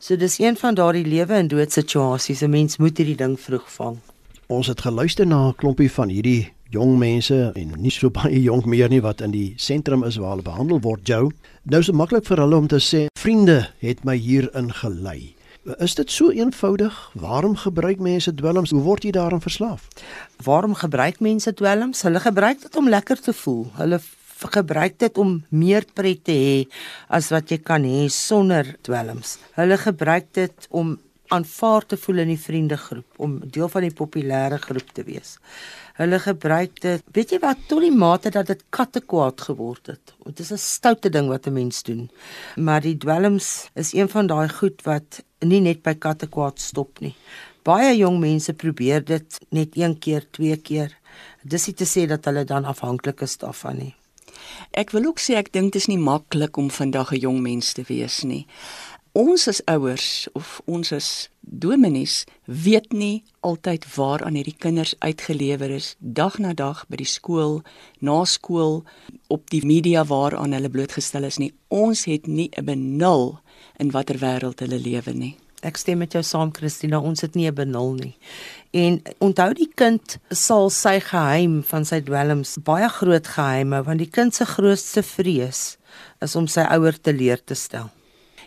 So 0.00 0.16
dis 0.16 0.38
een 0.38 0.56
van 0.56 0.74
daardie 0.74 1.04
lewe 1.04 1.34
en 1.36 1.48
dood 1.48 1.72
situasies. 1.72 2.40
'n 2.40 2.50
Mens 2.50 2.76
moet 2.76 2.96
hierdie 2.96 3.16
ding 3.16 3.40
vroeg 3.40 3.72
vang. 3.72 3.98
Ons 4.46 4.66
het 4.66 4.80
geluister 4.80 5.26
na 5.26 5.48
'n 5.48 5.54
klompie 5.54 5.92
van 5.92 6.08
hierdie 6.08 6.52
jong 6.70 6.98
mense 6.98 7.52
en 7.54 7.74
nie 7.76 7.90
so 7.90 8.10
baie 8.10 8.42
jonk 8.50 8.64
meer 8.64 8.88
nie 8.88 9.00
wat 9.00 9.20
in 9.20 9.30
die 9.30 9.52
sentrum 9.56 10.04
is 10.04 10.16
waar 10.16 10.30
hulle 10.30 10.42
behandel 10.42 10.80
word, 10.80 11.06
Joe. 11.06 11.30
Nou 11.62 11.80
is 11.80 11.86
dit 11.86 11.94
maklik 11.94 12.24
vir 12.24 12.36
hulle 12.36 12.56
om 12.56 12.66
te 12.66 12.80
sê, 12.80 13.06
"Vriende 13.18 13.68
het 13.78 14.04
my 14.04 14.16
hier 14.16 14.48
ingelei." 14.56 15.34
Is 15.78 15.94
dit 15.94 16.10
so 16.10 16.30
eenvoudig? 16.30 17.10
Waarom 17.14 17.56
gebruik 17.56 17.98
mense 17.98 18.34
dwelms? 18.34 18.70
Hoe 18.70 18.82
word 18.82 19.02
jy 19.02 19.10
daaraan 19.10 19.40
verslaaf? 19.40 19.88
Waarom 20.42 20.74
gebruik 20.74 21.20
mense 21.20 21.54
dwelms? 21.54 22.02
Hulle 22.02 22.20
gebruik 22.20 22.62
dit 22.62 22.76
om 22.76 22.88
lekker 22.88 23.20
te 23.20 23.32
voel. 23.32 23.66
Hulle 23.74 24.00
gebruik 24.48 24.98
dit 24.98 25.18
om 25.18 25.44
meer 25.50 25.84
pret 25.94 26.24
te 26.24 26.32
hê 26.32 26.66
as 27.08 27.30
wat 27.30 27.50
jy 27.50 27.58
kan 27.58 27.84
hê 27.84 28.08
sonder 28.08 28.76
dwelms. 28.82 29.38
Hulle 29.54 29.76
gebruik 29.78 30.32
dit 30.32 30.66
om 30.70 30.98
aanvaar 31.30 31.86
te 31.86 31.96
voel 31.96 32.24
in 32.24 32.32
die 32.32 32.40
vriendegroep, 32.40 33.18
om 33.22 33.38
deel 33.54 33.68
van 33.70 33.86
die 33.86 33.94
populêre 33.94 34.58
groep 34.58 34.90
te 34.96 35.04
wees. 35.06 35.36
Hulle 36.00 36.18
gebruik 36.22 36.80
dit, 36.82 37.04
weet 37.14 37.34
jy 37.34 37.38
wat, 37.42 37.60
tot 37.68 37.84
die 37.84 37.92
mate 37.94 38.32
dat 38.34 38.48
dit 38.50 38.62
kattekwaad 38.74 39.44
geword 39.50 39.92
het. 39.92 40.14
Dit 40.24 40.40
is 40.40 40.52
'n 40.52 40.58
stoute 40.58 41.10
ding 41.10 41.28
wat 41.28 41.46
'n 41.46 41.52
mens 41.52 41.82
doen. 41.82 42.10
Maar 42.56 42.80
die 42.80 42.96
dwelms 42.96 43.70
is 43.74 43.92
een 43.92 44.08
van 44.08 44.26
daai 44.26 44.48
goed 44.48 44.82
wat 44.82 45.22
nie 45.40 45.60
net 45.60 45.82
by 45.82 45.94
kattekwaad 45.94 46.58
stop 46.60 47.00
nie. 47.00 47.14
Baie 47.62 47.96
jong 47.96 48.18
mense 48.20 48.52
probeer 48.52 49.04
dit 49.04 49.38
net 49.50 49.76
een 49.76 49.98
keer, 49.98 50.24
twee 50.30 50.56
keer. 50.56 50.96
Dis 51.42 51.66
nie 51.66 51.74
te 51.74 51.84
sê 51.84 52.06
dat 52.06 52.24
hulle 52.24 52.44
dan 52.44 52.64
afhanklik 52.64 53.20
is 53.20 53.36
daarvan 53.36 53.76
nie. 53.76 53.94
Ek 54.72 54.90
wil 54.90 55.04
ook 55.04 55.18
sê 55.18 55.34
ek 55.34 55.52
dink 55.52 55.72
dit 55.72 55.82
is 55.82 55.88
nie 55.88 55.98
maklik 55.98 56.56
om 56.56 56.70
vandag 56.70 57.12
'n 57.12 57.20
jong 57.20 57.40
mens 57.40 57.72
te 57.72 57.82
wees 57.82 58.22
nie 58.24 58.46
ons 59.12 59.48
as 59.48 59.60
ouers 59.66 60.28
of 60.38 60.60
ons 60.70 60.92
as 60.92 61.28
dominees 61.40 62.24
weet 62.44 62.92
nie 62.94 63.24
altyd 63.42 63.86
waaraan 63.96 64.36
hierdie 64.38 64.54
kinders 64.54 64.94
uitgelewer 65.02 65.72
is 65.74 65.94
dag 65.98 66.38
na 66.38 66.52
dag 66.54 66.84
by 66.88 67.00
die 67.00 67.08
skool, 67.08 67.60
na 67.98 68.22
skool, 68.24 68.84
op 69.28 69.50
die 69.50 69.64
media 69.66 70.04
waaraan 70.06 70.54
hulle 70.54 70.70
blootgestel 70.70 71.26
is 71.26 71.40
nie. 71.42 71.52
Ons 71.68 72.04
het 72.06 72.26
nie 72.26 72.50
'n 72.56 72.64
benul 72.64 73.40
in 73.78 73.90
watter 73.90 74.18
wêreld 74.18 74.60
hulle 74.60 74.78
lewe 74.78 75.12
nie. 75.12 75.36
Ek 75.60 75.76
stem 75.76 75.98
met 76.00 76.14
jou 76.16 76.22
saam 76.24 76.52
Christina, 76.56 77.00
ons 77.00 77.20
het 77.20 77.34
nie 77.34 77.46
'n 77.46 77.54
benul 77.54 77.92
nie. 77.94 78.16
En 78.72 79.02
onthou 79.18 79.52
die 79.54 79.70
kind 79.74 80.18
sal 80.30 80.70
sy 80.70 81.00
geheim 81.00 81.62
van 81.62 81.84
sy 81.84 82.00
dwelms 82.00 82.56
baie 82.64 82.88
groot 82.88 83.26
geheime 83.26 83.82
want 83.82 83.98
die 83.98 84.10
kind 84.10 84.34
se 84.34 84.44
grootste 84.44 85.02
vrees 85.02 85.76
is 86.20 86.36
om 86.36 86.46
sy 86.46 86.60
ouer 86.60 87.00
te 87.00 87.12
leer 87.12 87.44
te 87.44 87.54
stel. 87.54 87.90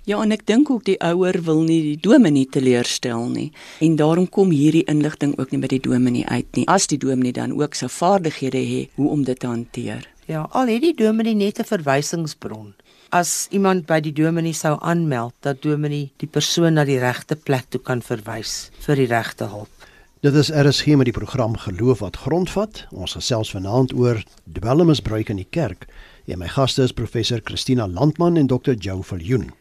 Ja, 0.04 0.22
en 0.22 0.32
ek 0.32 0.46
dink 0.46 0.70
ook 0.70 0.84
die 0.84 0.98
ouer 1.00 1.38
wil 1.46 1.62
nie 1.64 1.82
die 1.82 2.00
dominee 2.04 2.46
teleurstel 2.46 3.30
nie. 3.32 3.52
En 3.80 3.96
daarom 3.96 4.28
kom 4.30 4.50
hierdie 4.52 4.84
inligting 4.92 5.38
ook 5.40 5.52
nie 5.52 5.60
by 5.64 5.68
die 5.68 5.80
dominee 5.80 6.26
uit 6.28 6.50
nie. 6.56 6.66
As 6.68 6.88
die 6.88 6.98
dominee 6.98 7.32
dan 7.32 7.56
ook 7.56 7.76
sy 7.76 7.88
vaardighede 7.88 8.60
het 8.68 8.90
hoe 8.96 9.10
om 9.10 9.24
dit 9.24 9.40
te 9.40 9.48
hanteer. 9.48 10.04
Ja, 10.28 10.48
al 10.52 10.68
het 10.68 10.82
die 10.84 10.96
dominee 10.96 11.36
net 11.36 11.60
'n 11.60 11.64
verwysingsbron. 11.64 12.74
As 13.14 13.46
iemand 13.54 13.84
by 13.86 14.00
die 14.02 14.12
dominee 14.18 14.56
sou 14.58 14.72
aanmeld 14.82 15.36
dat 15.46 15.60
dominee 15.62 16.08
die 16.18 16.28
persoon 16.28 16.80
na 16.80 16.82
die 16.90 16.98
regte 16.98 17.36
plek 17.38 17.68
toe 17.70 17.82
kan 17.86 18.00
verwys 18.02 18.72
vir 18.88 18.98
die 18.98 19.06
regte 19.12 19.46
hulp. 19.52 19.70
Dit 20.26 20.34
is 20.40 20.50
RSG 20.50 20.96
met 20.98 21.12
die 21.12 21.14
program 21.14 21.54
Geloof 21.62 22.02
wat 22.02 22.18
grondvat. 22.24 22.88
Ons 22.90 23.14
gesels 23.20 23.52
vanaand 23.54 23.94
oor 23.94 24.24
dwelmmisbruik 24.58 25.30
in 25.30 25.44
die 25.44 25.46
kerk. 25.46 25.86
En 26.26 26.42
my 26.42 26.50
gaste 26.50 26.88
is 26.88 26.96
professor 26.98 27.44
Christina 27.46 27.86
Landman 27.86 28.40
en 28.42 28.50
Dr. 28.50 28.74
Jo 28.74 29.04
Viljoen. 29.06 29.52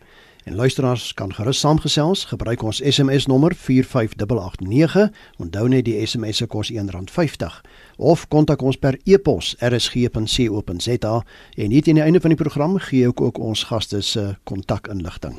En 0.44 0.54
luisteraars 0.54 1.14
kan 1.14 1.34
gerus 1.34 1.58
saamgesels, 1.58 2.24
gebruik 2.24 2.62
ons 2.62 2.80
SMS 2.82 3.26
nommer 3.26 3.54
45889. 3.54 5.10
Onthou 5.38 5.68
net 5.68 5.84
die 5.84 6.06
SMS 6.06 6.36
se 6.36 6.46
kos 6.46 6.72
R1.50 6.72 7.60
of 7.96 8.26
kontak 8.28 8.62
ons 8.62 8.76
per 8.76 8.98
e-pos 9.04 9.54
rsg.co.za 9.58 11.14
en 11.54 11.68
net 11.70 11.88
aan 11.88 12.00
die 12.00 12.02
einde 12.02 12.20
van 12.20 12.34
die 12.34 12.42
program 12.42 12.78
gee 12.78 13.08
ek 13.08 13.20
ook 13.20 13.38
ons 13.38 13.64
gaste 13.70 14.00
se 14.02 14.32
kontakinligting. 14.42 15.38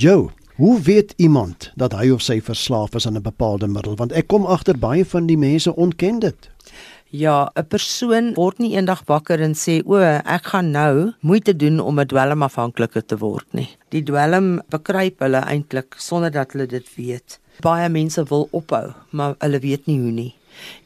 Joe, 0.00 0.30
hoe 0.56 0.80
weet 0.80 1.12
iemand 1.16 1.72
dat 1.76 1.92
hy 1.92 2.08
of 2.10 2.22
sy 2.22 2.40
verslaaf 2.40 2.94
is 2.94 3.06
aan 3.06 3.16
'n 3.16 3.22
bepaalde 3.22 3.66
middel? 3.66 3.96
Want 3.96 4.12
ek 4.12 4.26
kom 4.26 4.46
agter 4.46 4.78
baie 4.78 5.04
van 5.04 5.26
die 5.26 5.38
mense 5.38 5.76
ontken 5.76 6.18
dit. 6.18 6.50
Ja, 7.10 7.48
'n 7.56 7.64
persoon 7.64 8.34
word 8.36 8.58
nie 8.58 8.74
eendag 8.76 9.00
wakker 9.08 9.40
en 9.40 9.54
sê 9.56 9.80
o, 9.80 9.96
ek 9.96 10.52
gaan 10.52 10.70
nou 10.70 11.12
moeite 11.20 11.56
doen 11.56 11.80
om 11.80 12.00
'n 12.00 12.06
dwelmafhanklike 12.06 13.02
te 13.06 13.16
word 13.16 13.46
nie. 13.52 13.68
Die 13.88 14.02
dwelm 14.02 14.60
bekruip 14.68 15.20
hulle 15.20 15.40
eintlik 15.40 15.94
sonder 15.96 16.30
dat 16.30 16.52
hulle 16.52 16.66
dit 16.66 16.84
weet. 16.96 17.40
Baie 17.60 17.88
mense 17.88 18.24
wil 18.28 18.48
ophou, 18.52 18.92
maar 19.10 19.34
hulle 19.38 19.58
weet 19.58 19.86
nie 19.86 20.00
hoe 20.00 20.10
nie. 20.10 20.34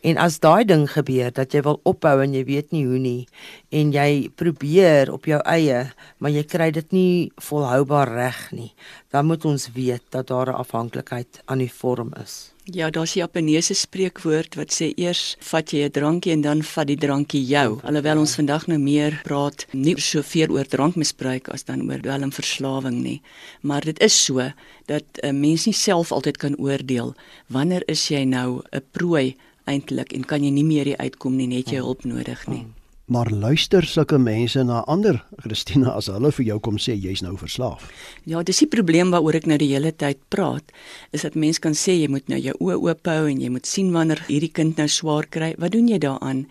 En 0.00 0.17
as 0.17 0.38
daai 0.38 0.64
ding 0.64 0.87
gebeur 0.91 1.33
dat 1.33 1.52
jy 1.52 1.62
wil 1.62 1.81
ophou 1.83 2.23
en 2.23 2.35
jy 2.35 2.45
weet 2.45 2.71
nie 2.71 2.87
hoe 2.87 2.99
nie 2.99 3.26
en 3.71 3.93
jy 3.93 4.31
probeer 4.37 5.12
op 5.12 5.25
jou 5.25 5.41
eie, 5.43 5.91
maar 6.19 6.31
jy 6.31 6.45
kry 6.45 6.71
dit 6.71 6.93
nie 6.93 7.33
volhoubaar 7.41 8.14
reg 8.14 8.52
nie, 8.52 8.75
dan 9.11 9.26
moet 9.26 9.45
ons 9.45 9.73
weet 9.75 10.02
dat 10.11 10.26
daar 10.26 10.49
'n 10.49 10.55
afhanklikheid 10.55 11.43
aan 11.47 11.59
die 11.59 11.73
vorm 11.73 12.12
is. 12.23 12.51
Ja, 12.64 12.90
daar's 12.90 13.14
'n 13.14 13.19
Japaneese 13.19 13.75
spreekwoord 13.75 14.54
wat 14.54 14.71
sê 14.73 14.92
eers 14.95 15.37
vat 15.38 15.71
jy 15.71 15.85
'n 15.85 15.90
drankie 15.90 16.33
en 16.33 16.40
dan 16.40 16.62
vat 16.62 16.87
die 16.87 16.97
drankie 16.97 17.45
jou. 17.45 17.81
Alhoewel 17.83 18.19
ons 18.19 18.35
vandag 18.35 18.66
nou 18.66 18.78
meer 18.78 19.21
praat 19.25 19.66
nie 19.73 20.00
soveel 20.00 20.50
oor 20.50 20.66
drankmisbruik 20.66 21.49
as 21.49 21.64
dan 21.64 21.90
oor 21.90 21.99
dwelmverslawing 21.99 23.02
nie. 23.02 23.23
Maar 23.61 23.81
dit 23.81 24.00
is 24.00 24.25
so 24.25 24.52
dat 24.87 25.04
'n 25.23 25.40
mens 25.40 25.66
nie 25.66 25.75
self 25.75 26.12
altyd 26.12 26.37
kan 26.37 26.57
oordeel 26.57 27.14
wanneer 27.47 27.83
is 27.87 28.09
jy 28.09 28.25
nou 28.25 28.62
'n 28.71 28.83
prooi 28.90 29.37
eintlik 29.64 30.12
en 30.12 30.25
kan 30.25 30.45
jy 30.45 30.50
nie 30.50 30.64
meer 30.64 30.97
uitkom 30.97 31.37
nie, 31.37 31.47
net 31.47 31.71
jy 31.71 31.76
hulp 31.76 32.04
nodig 32.04 32.47
nie. 32.47 32.59
Hmm. 32.59 32.82
Maar 33.12 33.28
luister 33.31 33.85
sulke 33.85 34.16
mense 34.19 34.62
na 34.64 34.78
ander 34.88 35.19
Christina 35.42 35.92
as 35.99 36.07
hulle 36.09 36.31
vir 36.33 36.47
jou 36.47 36.59
kom 36.64 36.78
sê 36.81 36.95
jy's 36.97 37.21
nou 37.21 37.35
verslaaf. 37.37 37.85
Ja, 38.25 38.40
dis 38.40 38.62
die 38.62 38.69
probleem 38.73 39.11
waaroor 39.12 39.37
ek 39.37 39.49
nou 39.50 39.59
die 39.61 39.69
hele 39.75 39.92
tyd 39.92 40.23
praat, 40.33 40.73
is 41.12 41.26
dat 41.26 41.37
mense 41.37 41.61
kan 41.61 41.76
sê 41.76 41.99
jy 41.99 42.09
moet 42.09 42.31
nou 42.33 42.38
jou 42.40 42.54
oë 42.57 42.78
oop 42.78 43.11
hou 43.12 43.26
en 43.28 43.42
jy 43.42 43.50
moet 43.52 43.69
sien 43.69 43.90
wanneer 43.92 44.23
hierdie 44.31 44.52
kind 44.57 44.81
nou 44.81 44.88
swaar 44.88 45.28
kry. 45.28 45.50
Wat 45.61 45.75
doen 45.76 45.90
jy 45.92 46.00
daaraan? 46.00 46.47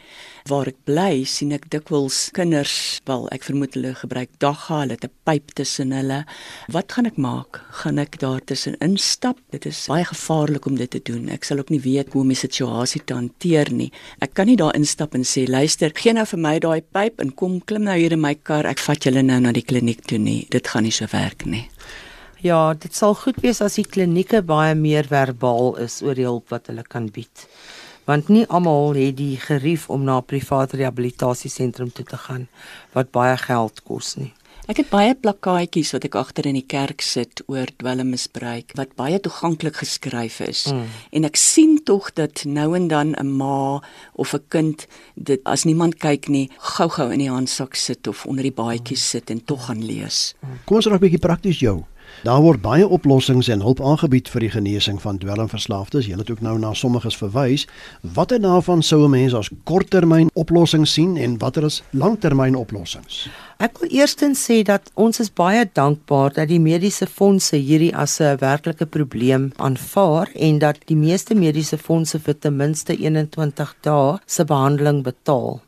Waar 0.50 0.72
ek 0.72 0.78
bly, 0.90 1.22
sien 1.30 1.52
ek 1.54 1.68
dikwels 1.70 2.32
kinders, 2.34 2.74
wel 3.06 3.28
ek 3.36 3.44
vermoed 3.46 3.76
hulle 3.78 3.92
gebruik 4.00 4.32
dagga, 4.42 4.80
hulle 4.82 4.96
het 4.98 5.06
'n 5.06 5.14
pyp 5.28 5.54
tussen 5.54 5.92
hulle. 5.94 6.26
Wat 6.74 6.92
gaan 6.92 7.06
ek 7.06 7.18
maak? 7.18 7.62
Gaan 7.82 8.00
ek 8.00 8.18
daar 8.20 8.42
tussen 8.42 8.76
instap? 8.82 9.38
Dit 9.52 9.66
is 9.66 9.86
baie 9.88 10.06
gevaarlik 10.06 10.66
om 10.66 10.76
dit 10.76 10.90
te 10.90 11.00
doen. 11.04 11.30
Ek 11.30 11.44
sal 11.44 11.60
ook 11.60 11.70
nie 11.70 11.80
weet 11.80 12.14
hoe 12.14 12.22
om 12.22 12.28
die 12.28 12.36
situasie 12.36 13.02
te 13.06 13.14
hanteer 13.14 13.72
nie. 13.72 13.92
Ek 14.20 14.34
kan 14.34 14.48
nie 14.48 14.58
daar 14.58 14.76
instap 14.76 15.14
en 15.14 15.24
sê, 15.24 15.48
"Luister, 15.48 15.92
gee 15.94 16.14
nou 16.14 16.26
vir 16.26 16.40
my 16.40 16.60
daai 16.60 16.82
pyp 16.82 17.20
en 17.20 17.32
kom 17.32 17.62
klim 17.62 17.84
nou 17.84 17.98
hier 17.98 18.12
in 18.12 18.22
my 18.22 18.36
kar. 18.36 18.66
Ek 18.66 18.80
vat 18.80 19.04
julle 19.04 19.22
nou 19.22 19.40
na 19.40 19.52
die 19.52 19.62
kliniek 19.62 20.06
toe 20.08 20.18
nie. 20.18 20.48
Dit 20.50 20.68
gaan 20.68 20.84
nie 20.84 20.92
so 20.92 21.06
werk 21.12 21.46
nie." 21.46 21.70
Ja, 22.42 22.74
dit 22.74 22.96
sal 22.96 23.14
goed 23.14 23.38
wees 23.42 23.62
as 23.62 23.76
die 23.76 23.84
klinieke 23.84 24.42
baie 24.42 24.74
meer 24.74 25.04
verbaal 25.04 25.76
is 25.78 26.02
oor 26.02 26.16
die 26.16 26.26
hulp 26.26 26.50
wat 26.50 26.68
hulle 26.68 26.82
kan 26.82 27.08
bied 27.14 27.48
want 28.06 28.28
nie 28.28 28.46
almal 28.48 28.94
het 28.96 29.18
die 29.18 29.38
gerief 29.38 29.90
om 29.90 30.04
na 30.04 30.18
'n 30.18 30.26
privaat 30.26 30.74
rehabilitasiesentrum 30.74 31.92
toe 31.92 32.06
te 32.06 32.18
gaan 32.18 32.48
wat 32.94 33.12
baie 33.12 33.38
geld 33.38 33.84
kos 33.84 34.16
nie. 34.16 34.34
Ek 34.70 34.78
het 34.78 34.92
baie 34.92 35.16
plakkaatjies 35.18 35.90
wat 35.96 36.06
ek 36.06 36.16
agter 36.16 36.46
in 36.46 36.56
die 36.56 36.68
kerk 36.70 37.02
sit 37.02 37.42
oor 37.50 37.68
dwelmmisbruik 37.82 38.76
wat 38.78 38.94
baie 38.96 39.18
toeganklik 39.20 39.82
geskryf 39.82 40.38
is. 40.46 40.62
Mm. 40.70 40.86
En 41.18 41.28
ek 41.28 41.36
sien 41.36 41.80
tog 41.84 42.14
dat 42.14 42.44
nou 42.46 42.76
en 42.78 42.88
dan 42.88 43.16
'n 43.18 43.36
ma 43.38 43.82
of 44.14 44.34
'n 44.34 44.44
kind 44.48 44.88
dit 45.16 45.42
as 45.44 45.66
niemand 45.66 45.98
kyk 45.98 46.30
nie, 46.30 46.50
gou-gou 46.58 47.12
in 47.12 47.20
die 47.20 47.30
handsak 47.30 47.76
sit 47.76 48.08
of 48.08 48.26
onder 48.26 48.44
die 48.44 48.56
baadjies 48.64 49.10
sit 49.10 49.30
en 49.30 49.44
tog 49.44 49.66
gaan 49.66 49.84
lees. 49.84 50.36
Kom 50.66 50.78
ons 50.78 50.86
raak 50.86 51.02
'n 51.02 51.10
bietjie 51.10 51.28
prakties 51.28 51.60
jou. 51.60 51.84
Daar 52.24 52.42
word 52.42 52.62
baie 52.62 52.88
oplossings 52.88 53.48
en 53.48 53.62
hulp 53.62 53.82
aangebied 53.82 54.30
vir 54.30 54.40
die 54.46 54.50
genesing 54.50 55.02
van 55.02 55.18
dwelmverslaafdes. 55.18 56.06
Jy 56.06 56.18
het 56.18 56.30
ook 56.30 56.42
nou 56.46 56.58
na 56.60 56.74
sommiges 56.74 57.18
verwys. 57.18 57.68
Watter 58.02 58.42
daarvan 58.42 58.82
sou 58.82 59.04
'n 59.06 59.10
mens 59.10 59.34
as 59.34 59.50
korttermyn 59.64 60.30
oplossings 60.34 60.94
sien 60.94 61.18
en 61.18 61.38
watter 61.38 61.66
as 61.66 61.84
langtermyn 61.92 62.56
oplossings? 62.56 63.30
Ek 63.62 63.78
wil 63.78 63.92
eerstens 63.94 64.42
sê 64.42 64.64
dat 64.66 64.90
ons 64.98 65.20
is 65.20 65.30
baie 65.30 65.70
dankbaar 65.74 66.34
dat 66.34 66.48
die 66.50 66.60
mediese 66.60 67.06
fondse 67.06 67.56
hierdie 67.56 67.96
as 67.96 68.20
'n 68.20 68.38
werklike 68.42 68.86
probleem 68.86 69.52
aanvaar 69.58 70.30
en 70.34 70.60
dat 70.60 70.78
die 70.86 70.96
meeste 70.96 71.36
mediese 71.36 71.78
fondse 71.78 72.20
vir 72.20 72.40
ten 72.40 72.56
minste 72.56 72.98
21 72.98 73.76
dae 73.82 74.18
se 74.26 74.46
behandeling 74.46 75.04
betaal. 75.04 75.62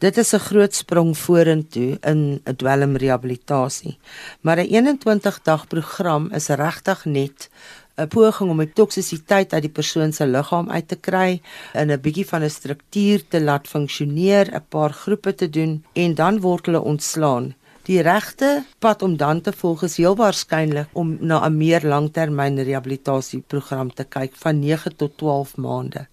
Dit 0.00 0.16
is 0.16 0.32
'n 0.32 0.46
groot 0.48 0.74
sprong 0.74 1.18
vorentoe 1.18 1.98
in 2.00 2.40
'n 2.44 2.56
dwelmrehabilitasie. 2.56 3.98
Maar 4.40 4.58
'n 4.58 4.72
21 4.72 5.42
dag 5.42 5.66
program 5.66 6.30
is 6.32 6.48
regtig 6.48 7.04
net 7.04 7.50
'n 7.96 8.08
poging 8.08 8.50
om 8.50 8.58
die 8.58 8.72
toksisiteit 8.72 9.52
uit 9.52 9.62
die 9.62 9.70
persoon 9.70 10.12
se 10.12 10.26
liggaam 10.26 10.70
uit 10.70 10.88
te 10.88 10.96
kry, 10.96 11.40
in 11.72 11.90
'n 11.90 12.00
bietjie 12.00 12.26
van 12.26 12.42
'n 12.42 12.50
struktuur 12.50 13.28
te 13.28 13.40
laat 13.40 13.68
funksioneer, 13.68 14.54
'n 14.54 14.64
paar 14.68 14.92
groepe 14.92 15.34
te 15.34 15.50
doen 15.50 15.84
en 15.92 16.14
dan 16.14 16.40
word 16.40 16.66
hulle 16.66 16.80
ontslaan. 16.80 17.54
Die 17.82 18.00
regte 18.00 18.64
pad 18.78 19.02
om 19.02 19.16
dan 19.16 19.40
te 19.40 19.52
volg 19.52 19.82
is 19.82 19.96
heel 19.96 20.16
waarskynlik 20.16 20.88
om 20.92 21.16
na 21.20 21.46
'n 21.46 21.56
meer 21.56 21.82
langtermyn 21.84 22.62
rehabilitasieprogram 22.62 23.94
te 23.94 24.04
kyk 24.04 24.32
van 24.36 24.58
9 24.58 24.96
tot 24.96 25.16
12 25.16 25.56
maande. 25.56 26.06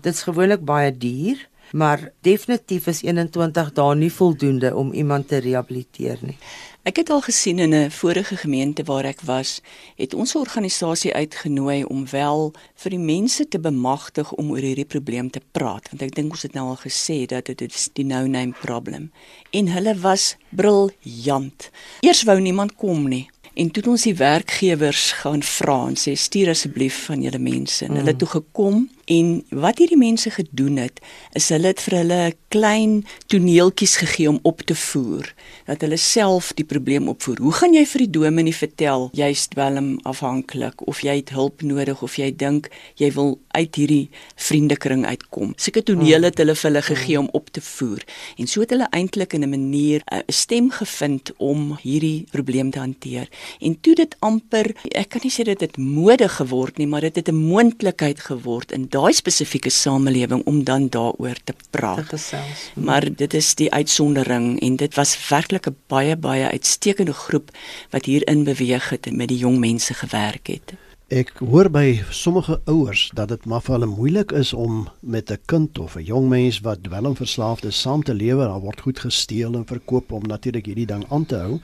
Dit 0.00 0.14
is 0.14 0.22
gewoonlik 0.22 0.64
baie 0.64 0.98
duur 0.98 1.48
maar 1.72 2.12
definitief 2.20 2.86
is 2.86 3.02
21 3.02 3.72
dae 3.72 3.94
nie 3.94 4.12
voldoende 4.12 4.74
om 4.76 4.92
iemand 4.92 5.28
te 5.28 5.36
rehabiliteer 5.36 6.18
nie. 6.20 6.36
Ek 6.82 6.96
het 6.96 7.10
al 7.10 7.20
gesien 7.20 7.58
in 7.58 7.74
'n 7.74 7.90
vorige 7.90 8.36
gemeente 8.36 8.82
waar 8.82 9.04
ek 9.04 9.20
was, 9.20 9.60
het 9.96 10.14
ons 10.14 10.34
organisasie 10.34 11.14
uitgenooi 11.14 11.84
om 11.84 12.06
wel 12.10 12.52
vir 12.74 12.90
die 12.90 12.98
mense 12.98 13.48
te 13.48 13.60
bemagtig 13.60 14.32
om 14.32 14.50
oor 14.50 14.64
hierdie 14.64 14.84
probleem 14.84 15.30
te 15.30 15.40
praat, 15.52 15.88
want 15.90 16.02
ek 16.02 16.14
dink 16.14 16.30
ons 16.30 16.42
het 16.42 16.54
nou 16.54 16.68
al 16.68 16.76
gesê 16.76 17.26
dat 17.26 17.44
dit 17.44 17.60
is 17.62 17.88
die 17.92 18.04
no-name 18.04 18.52
problem. 18.60 19.12
En 19.50 19.68
hulle 19.68 19.94
was 19.98 20.36
briljant. 20.48 21.70
Eers 22.00 22.22
wou 22.22 22.40
niemand 22.40 22.74
kom 22.74 23.08
nie. 23.08 23.28
En 23.54 23.70
toe 23.70 23.82
ons 23.90 24.02
die 24.02 24.14
werkgewers 24.14 25.12
gaan 25.12 25.42
vra 25.42 25.86
en 25.86 25.96
sê 25.98 26.14
stuur 26.14 26.48
asseblief 26.48 27.04
van 27.04 27.22
julle 27.22 27.38
mense. 27.38 27.84
En 27.84 27.98
hulle 27.98 28.14
het 28.14 28.18
toe 28.18 28.28
gekom 28.28 28.88
en 29.10 29.30
wat 29.50 29.80
hierdie 29.82 29.98
mense 29.98 30.30
gedoen 30.30 30.78
het, 30.78 31.00
is 31.34 31.48
hulle 31.50 31.72
het 31.72 31.82
vir 31.82 31.96
hulle 32.00 32.20
klein 32.50 33.00
toneeltjies 33.30 33.96
gegee 34.02 34.28
om 34.30 34.38
op 34.46 34.62
te 34.66 34.74
voer 34.74 35.28
dat 35.66 35.82
hulle 35.84 35.98
self 36.00 36.50
die 36.58 36.66
probleem 36.66 37.08
opvoer. 37.10 37.38
Hoe 37.42 37.54
gaan 37.58 37.74
jy 37.74 37.84
vir 37.86 38.04
die 38.04 38.10
dominee 38.18 38.54
vertel 38.54 39.08
jy's 39.18 39.46
dwelm 39.52 39.92
afhanklik 40.08 40.82
of 40.90 41.02
jy 41.06 41.16
het 41.20 41.32
hulp 41.34 41.62
nodig 41.66 42.02
of 42.06 42.16
jy 42.18 42.30
dink 42.34 42.70
jy 43.00 43.10
wil 43.16 43.36
uit 43.54 43.78
hierdie 43.78 44.06
vriendekring 44.34 45.04
uitkom? 45.06 45.54
Sulke 45.58 45.82
tonele 45.86 46.30
het 46.30 46.42
hulle 46.42 46.56
vir 46.58 46.68
hulle 46.70 46.84
gegee 46.86 47.18
om 47.20 47.30
op 47.36 47.50
te 47.54 47.62
voer. 47.64 48.04
En 48.38 48.50
so 48.50 48.64
het 48.64 48.74
hulle 48.74 48.88
eintlik 48.94 49.34
in 49.34 49.44
'n 49.44 49.50
manier 49.50 50.02
'n 50.10 50.22
stem 50.32 50.70
gevind 50.70 51.32
om 51.38 51.78
hierdie 51.82 52.26
probleem 52.30 52.70
te 52.70 52.78
hanteer. 52.78 53.28
En 53.60 53.80
toe 53.80 53.94
dit 53.94 54.16
amper, 54.20 54.74
ek 54.90 55.08
kan 55.08 55.20
nie 55.24 55.32
sê 55.32 55.44
dit 55.44 55.60
het 55.60 55.76
mode 55.76 56.28
geword 56.28 56.78
nie, 56.78 56.86
maar 56.86 57.00
dit 57.00 57.16
het 57.16 57.28
'n 57.28 57.34
moontlikheid 57.34 58.20
geword 58.20 58.72
in 58.72 58.88
daai 59.00 59.16
spesifieke 59.16 59.72
samelewing 59.72 60.44
om 60.50 60.64
dan 60.64 60.88
daaroor 60.92 61.38
te 61.44 61.54
praat. 61.70 62.04
Dit 62.04 62.12
is 62.18 62.26
selfs. 62.28 62.66
Maar 62.74 63.08
dit 63.22 63.34
is 63.34 63.54
die 63.54 63.70
uitsondering 63.72 64.60
en 64.60 64.76
dit 64.76 64.94
was 64.94 65.16
werklik 65.28 65.66
'n 65.68 65.76
baie 65.86 66.16
baie 66.16 66.50
uitstekende 66.50 67.12
groep 67.12 67.50
wat 67.90 68.04
hierin 68.04 68.44
beweeg 68.44 68.90
het 68.90 69.06
en 69.06 69.16
met 69.16 69.28
die 69.28 69.38
jong 69.38 69.58
mense 69.58 69.94
gewerk 69.94 70.46
het. 70.46 70.74
Ek 71.10 71.32
hoor 71.42 71.66
by 71.74 72.04
sommige 72.14 72.60
ouers 72.70 73.08
dat 73.18 73.32
dit 73.32 73.46
maar 73.50 73.64
vir 73.66 73.74
hulle 73.74 73.86
moeilik 73.90 74.30
is 74.38 74.52
om 74.54 74.84
met 75.02 75.30
'n 75.30 75.42
kind 75.50 75.78
of 75.78 75.96
'n 75.96 76.06
jong 76.06 76.28
mens 76.28 76.60
wat 76.60 76.84
dwelmverslaafd 76.84 77.64
is 77.64 77.80
saam 77.80 78.02
te 78.02 78.14
lewe. 78.14 78.44
Daar 78.44 78.60
word 78.60 78.80
goed 78.80 78.98
gesteel 78.98 79.54
en 79.54 79.66
verkoop 79.66 80.12
om 80.12 80.22
natuurlik 80.22 80.66
hierdie 80.66 80.86
ding 80.86 81.04
aan 81.10 81.26
te 81.26 81.36
hou. 81.36 81.60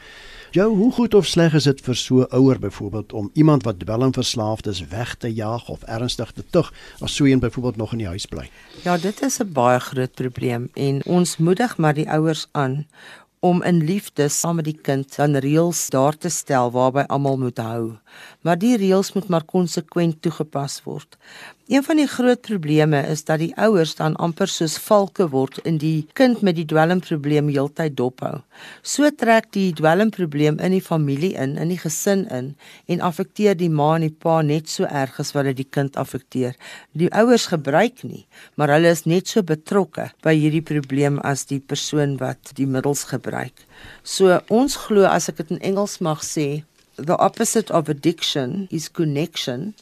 Jou, 0.50 0.76
hoe 0.76 0.92
goed 0.92 1.14
of 1.14 1.26
sleg 1.26 1.54
is 1.54 1.64
dit 1.64 1.80
vir 1.80 1.94
so 1.94 2.20
'n 2.20 2.34
ouer 2.34 2.58
byvoorbeeld 2.58 3.12
om 3.12 3.30
iemand 3.34 3.62
wat 3.62 3.78
dwelmverslaafd 3.78 4.66
is 4.66 4.88
weg 4.88 5.14
te 5.14 5.34
jaag 5.34 5.68
of 5.68 5.82
ernstig 5.82 6.32
te 6.32 6.42
tug 6.50 6.72
as 7.00 7.14
so 7.14 7.24
een 7.24 7.38
byvoorbeeld 7.38 7.76
nog 7.76 7.92
in 7.92 7.98
die 7.98 8.06
huis 8.06 8.26
bly? 8.26 8.50
Ja, 8.82 8.98
dit 8.98 9.22
is 9.22 9.38
'n 9.38 9.52
baie 9.52 9.80
groot 9.80 10.14
probleem 10.14 10.70
en 10.74 11.04
ons 11.04 11.36
moedig 11.36 11.76
maar 11.76 11.94
die 11.94 12.10
ouers 12.10 12.46
aan 12.52 12.86
om 13.46 13.62
in 13.62 13.78
liefde 13.86 14.26
saam 14.32 14.58
met 14.58 14.66
die 14.66 14.78
kind 14.88 15.12
dan 15.16 15.38
reëls 15.42 15.84
daar 15.94 16.16
te 16.18 16.30
stel 16.34 16.72
waarby 16.74 17.04
almal 17.06 17.38
moet 17.38 17.60
hou. 17.62 17.96
Maar 18.42 18.58
die 18.58 18.74
reëls 18.80 19.12
moet 19.14 19.28
maar 19.30 19.46
konsekwent 19.46 20.18
toegepas 20.22 20.80
word. 20.84 21.14
Een 21.66 21.82
van 21.82 21.98
die 21.98 22.06
groot 22.06 22.40
probleme 22.40 23.00
is 23.10 23.24
dat 23.26 23.40
die 23.42 23.50
ouers 23.58 23.96
dan 23.98 24.14
amper 24.22 24.46
soos 24.46 24.76
valke 24.78 25.24
word 25.32 25.56
in 25.66 25.80
die 25.82 26.06
kind 26.14 26.44
met 26.46 26.54
die 26.54 26.64
dwelmprobleem 26.70 27.48
heeltyd 27.50 27.96
dophou. 27.98 28.36
So 28.86 29.10
trek 29.10 29.48
die 29.56 29.72
dwelmprobleem 29.74 30.60
in 30.62 30.76
die 30.76 30.84
familie 30.88 31.32
in, 31.34 31.56
in 31.58 31.72
die 31.74 31.80
gesin 31.82 32.22
in 32.30 32.52
en 32.86 33.02
affekteer 33.02 33.58
die 33.58 33.70
ma 33.80 33.88
en 33.96 34.06
die 34.06 34.12
pa 34.14 34.36
net 34.46 34.70
so 34.70 34.86
erg 34.86 35.18
as 35.18 35.34
wat 35.34 35.48
dit 35.50 35.58
die 35.64 35.66
kind 35.78 35.98
affekteer. 35.98 36.54
Die 36.94 37.10
ouers 37.10 37.48
gebruik 37.50 38.04
nie, 38.06 38.28
maar 38.54 38.70
hulle 38.76 38.94
is 38.94 39.02
net 39.10 39.26
so 39.34 39.42
betrokke 39.42 40.12
by 40.22 40.36
hierdie 40.38 40.62
probleem 40.62 41.18
as 41.26 41.48
die 41.50 41.58
persoon 41.58 42.14
wat 42.22 42.54
die 42.54 42.68
middels 42.70 43.08
gebruik. 43.10 43.66
So 44.06 44.38
ons 44.54 44.78
glo 44.86 45.10
as 45.10 45.26
ek 45.34 45.42
dit 45.42 45.56
in 45.58 45.64
Engels 45.74 45.98
mag 45.98 46.22
sê, 46.22 46.62
the 46.94 47.18
opposite 47.18 47.74
of 47.74 47.88
addiction 47.88 48.68
is 48.70 48.86
connection 48.88 49.74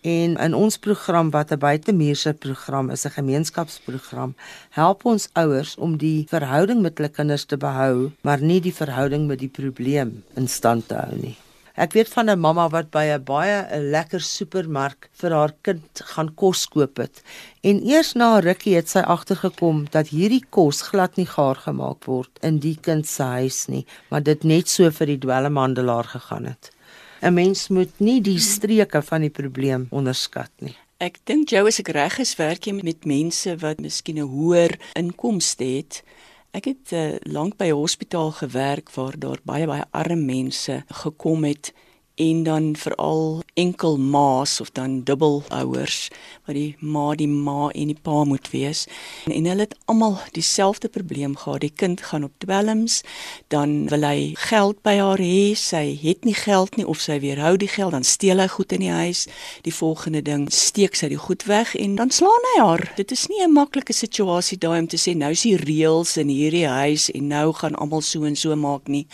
En 0.00 0.36
in 0.36 0.54
ons 0.54 0.78
program 0.78 1.30
wat 1.30 1.50
'n 1.52 1.58
buitemuurse 1.58 2.34
program 2.34 2.90
is, 2.90 3.04
'n 3.04 3.10
gemeenskapsprogram, 3.10 4.34
help 4.70 5.04
ons 5.04 5.28
ouers 5.32 5.76
om 5.76 5.96
die 5.96 6.26
verhouding 6.28 6.82
met 6.82 6.98
hulle 6.98 7.08
kinders 7.08 7.44
te 7.44 7.56
behou, 7.56 8.12
maar 8.20 8.40
nie 8.40 8.60
die 8.60 8.74
verhouding 8.74 9.26
met 9.26 9.38
die 9.38 9.48
probleem 9.48 10.24
in 10.34 10.48
stand 10.48 10.88
te 10.88 10.94
hou 10.94 11.16
nie. 11.16 11.36
Ek 11.76 11.92
weet 11.92 12.08
van 12.08 12.30
'n 12.30 12.40
mamma 12.40 12.68
wat 12.72 12.90
by 12.90 13.04
'n 13.04 13.24
baie 13.24 13.58
'n 13.68 13.90
lekker 13.90 14.20
supermark 14.20 15.10
vir 15.12 15.30
haar 15.30 15.52
kind 15.62 16.00
gaan 16.12 16.34
kos 16.34 16.66
koop 16.66 16.96
het. 16.96 17.22
En 17.60 17.84
eers 17.84 18.14
na 18.14 18.36
'n 18.36 18.42
rukkie 18.42 18.76
het 18.76 18.88
sy 18.88 18.98
agtergekom 18.98 19.86
dat 19.90 20.08
hierdie 20.08 20.44
kos 20.50 20.80
glad 20.82 21.16
nie 21.16 21.26
gaar 21.26 21.56
gemaak 21.56 22.04
word 22.04 22.30
in 22.40 22.58
die 22.58 22.78
kind 22.80 23.06
se 23.06 23.22
huis 23.22 23.66
nie, 23.66 23.86
maar 24.10 24.22
dit 24.22 24.44
net 24.44 24.68
so 24.68 24.90
vir 24.90 25.06
die 25.06 25.18
dwelmhandelaar 25.18 26.04
gegaan 26.04 26.44
het. 26.44 26.75
'n 27.26 27.34
Mens 27.34 27.68
moet 27.68 27.90
nie 27.98 28.20
die 28.22 28.38
streke 28.38 29.02
van 29.02 29.20
die 29.20 29.34
probleem 29.34 29.86
onderskat 29.90 30.50
nie. 30.62 30.76
Ek 31.02 31.18
dink 31.26 31.50
Joe 31.50 31.66
as 31.66 31.80
ek 31.82 31.88
reg 31.88 32.18
is, 32.22 32.36
werk 32.38 32.68
jy 32.68 32.76
met 32.78 33.04
mense 33.04 33.56
wat 33.58 33.80
miskien 33.82 34.20
'n 34.22 34.30
hoër 34.30 34.78
inkomste 34.94 35.64
het. 35.64 36.04
Ek 36.54 36.64
het 36.70 36.92
uh, 36.92 37.18
lank 37.26 37.56
by 37.58 37.66
'n 37.66 37.80
hospitaal 37.82 38.30
gewerk 38.30 38.94
waar 38.94 39.18
daar 39.18 39.40
baie 39.42 39.66
baie 39.66 39.84
arme 39.90 40.22
mense 40.22 40.84
gekom 41.02 41.44
het 41.44 41.74
en 42.16 42.42
dan 42.42 42.76
veral 42.76 43.42
enkel 43.54 43.96
ma's 43.98 44.60
of 44.60 44.70
dan 44.70 45.02
dubbelouers 45.04 46.08
waar 46.44 46.54
die 46.54 46.76
ma 46.80 47.14
die 47.14 47.28
ma 47.28 47.68
en 47.68 47.90
die 47.92 47.98
pa 48.02 48.24
moet 48.24 48.50
wees. 48.50 48.86
En, 49.24 49.32
en 49.32 49.48
hulle 49.50 49.66
het 49.66 49.74
almal 49.84 50.18
dieselfde 50.32 50.88
probleem 50.88 51.36
gehad. 51.36 51.60
Die 51.60 51.72
kind 51.74 52.00
gaan 52.00 52.24
op 52.24 52.32
dwelms 52.38 53.02
dan 53.52 53.88
wil 53.88 54.06
hy 54.06 54.32
geld 54.48 54.80
by 54.86 54.94
haar 54.96 55.20
hê. 55.20 55.52
Sy 55.58 55.98
het 56.00 56.24
nie 56.24 56.34
geld 56.36 56.78
nie 56.80 56.86
of 56.86 57.02
sy 57.04 57.18
weerhou 57.20 57.56
die 57.60 57.68
geld 57.68 57.92
dan 57.92 58.04
steel 58.04 58.40
hy 58.40 58.48
goed 58.52 58.72
in 58.72 58.86
die 58.86 58.92
huis. 58.92 59.26
Die 59.68 59.74
volgende 59.74 60.22
ding 60.24 60.46
steek 60.52 60.96
sy 60.96 61.10
die 61.12 61.20
goed 61.20 61.44
weg 61.50 61.74
en 61.76 61.98
dan 62.00 62.14
slaan 62.14 62.48
hy 62.52 62.56
haar. 62.62 62.86
Dit 62.96 63.12
is 63.12 63.26
nie 63.28 63.42
'n 63.44 63.52
maklike 63.52 63.92
situasie 63.92 64.58
daai 64.58 64.80
om 64.80 64.88
te 64.88 64.96
sê 64.96 65.16
nou 65.16 65.30
is 65.30 65.42
die 65.42 65.56
reëls 65.56 66.16
in 66.16 66.28
hierdie 66.28 66.66
huis 66.68 67.10
en 67.10 67.28
nou 67.28 67.52
gaan 67.52 67.74
almal 67.74 68.00
so 68.00 68.24
en 68.24 68.36
so 68.36 68.56
maak 68.56 68.88
nie. 68.88 69.06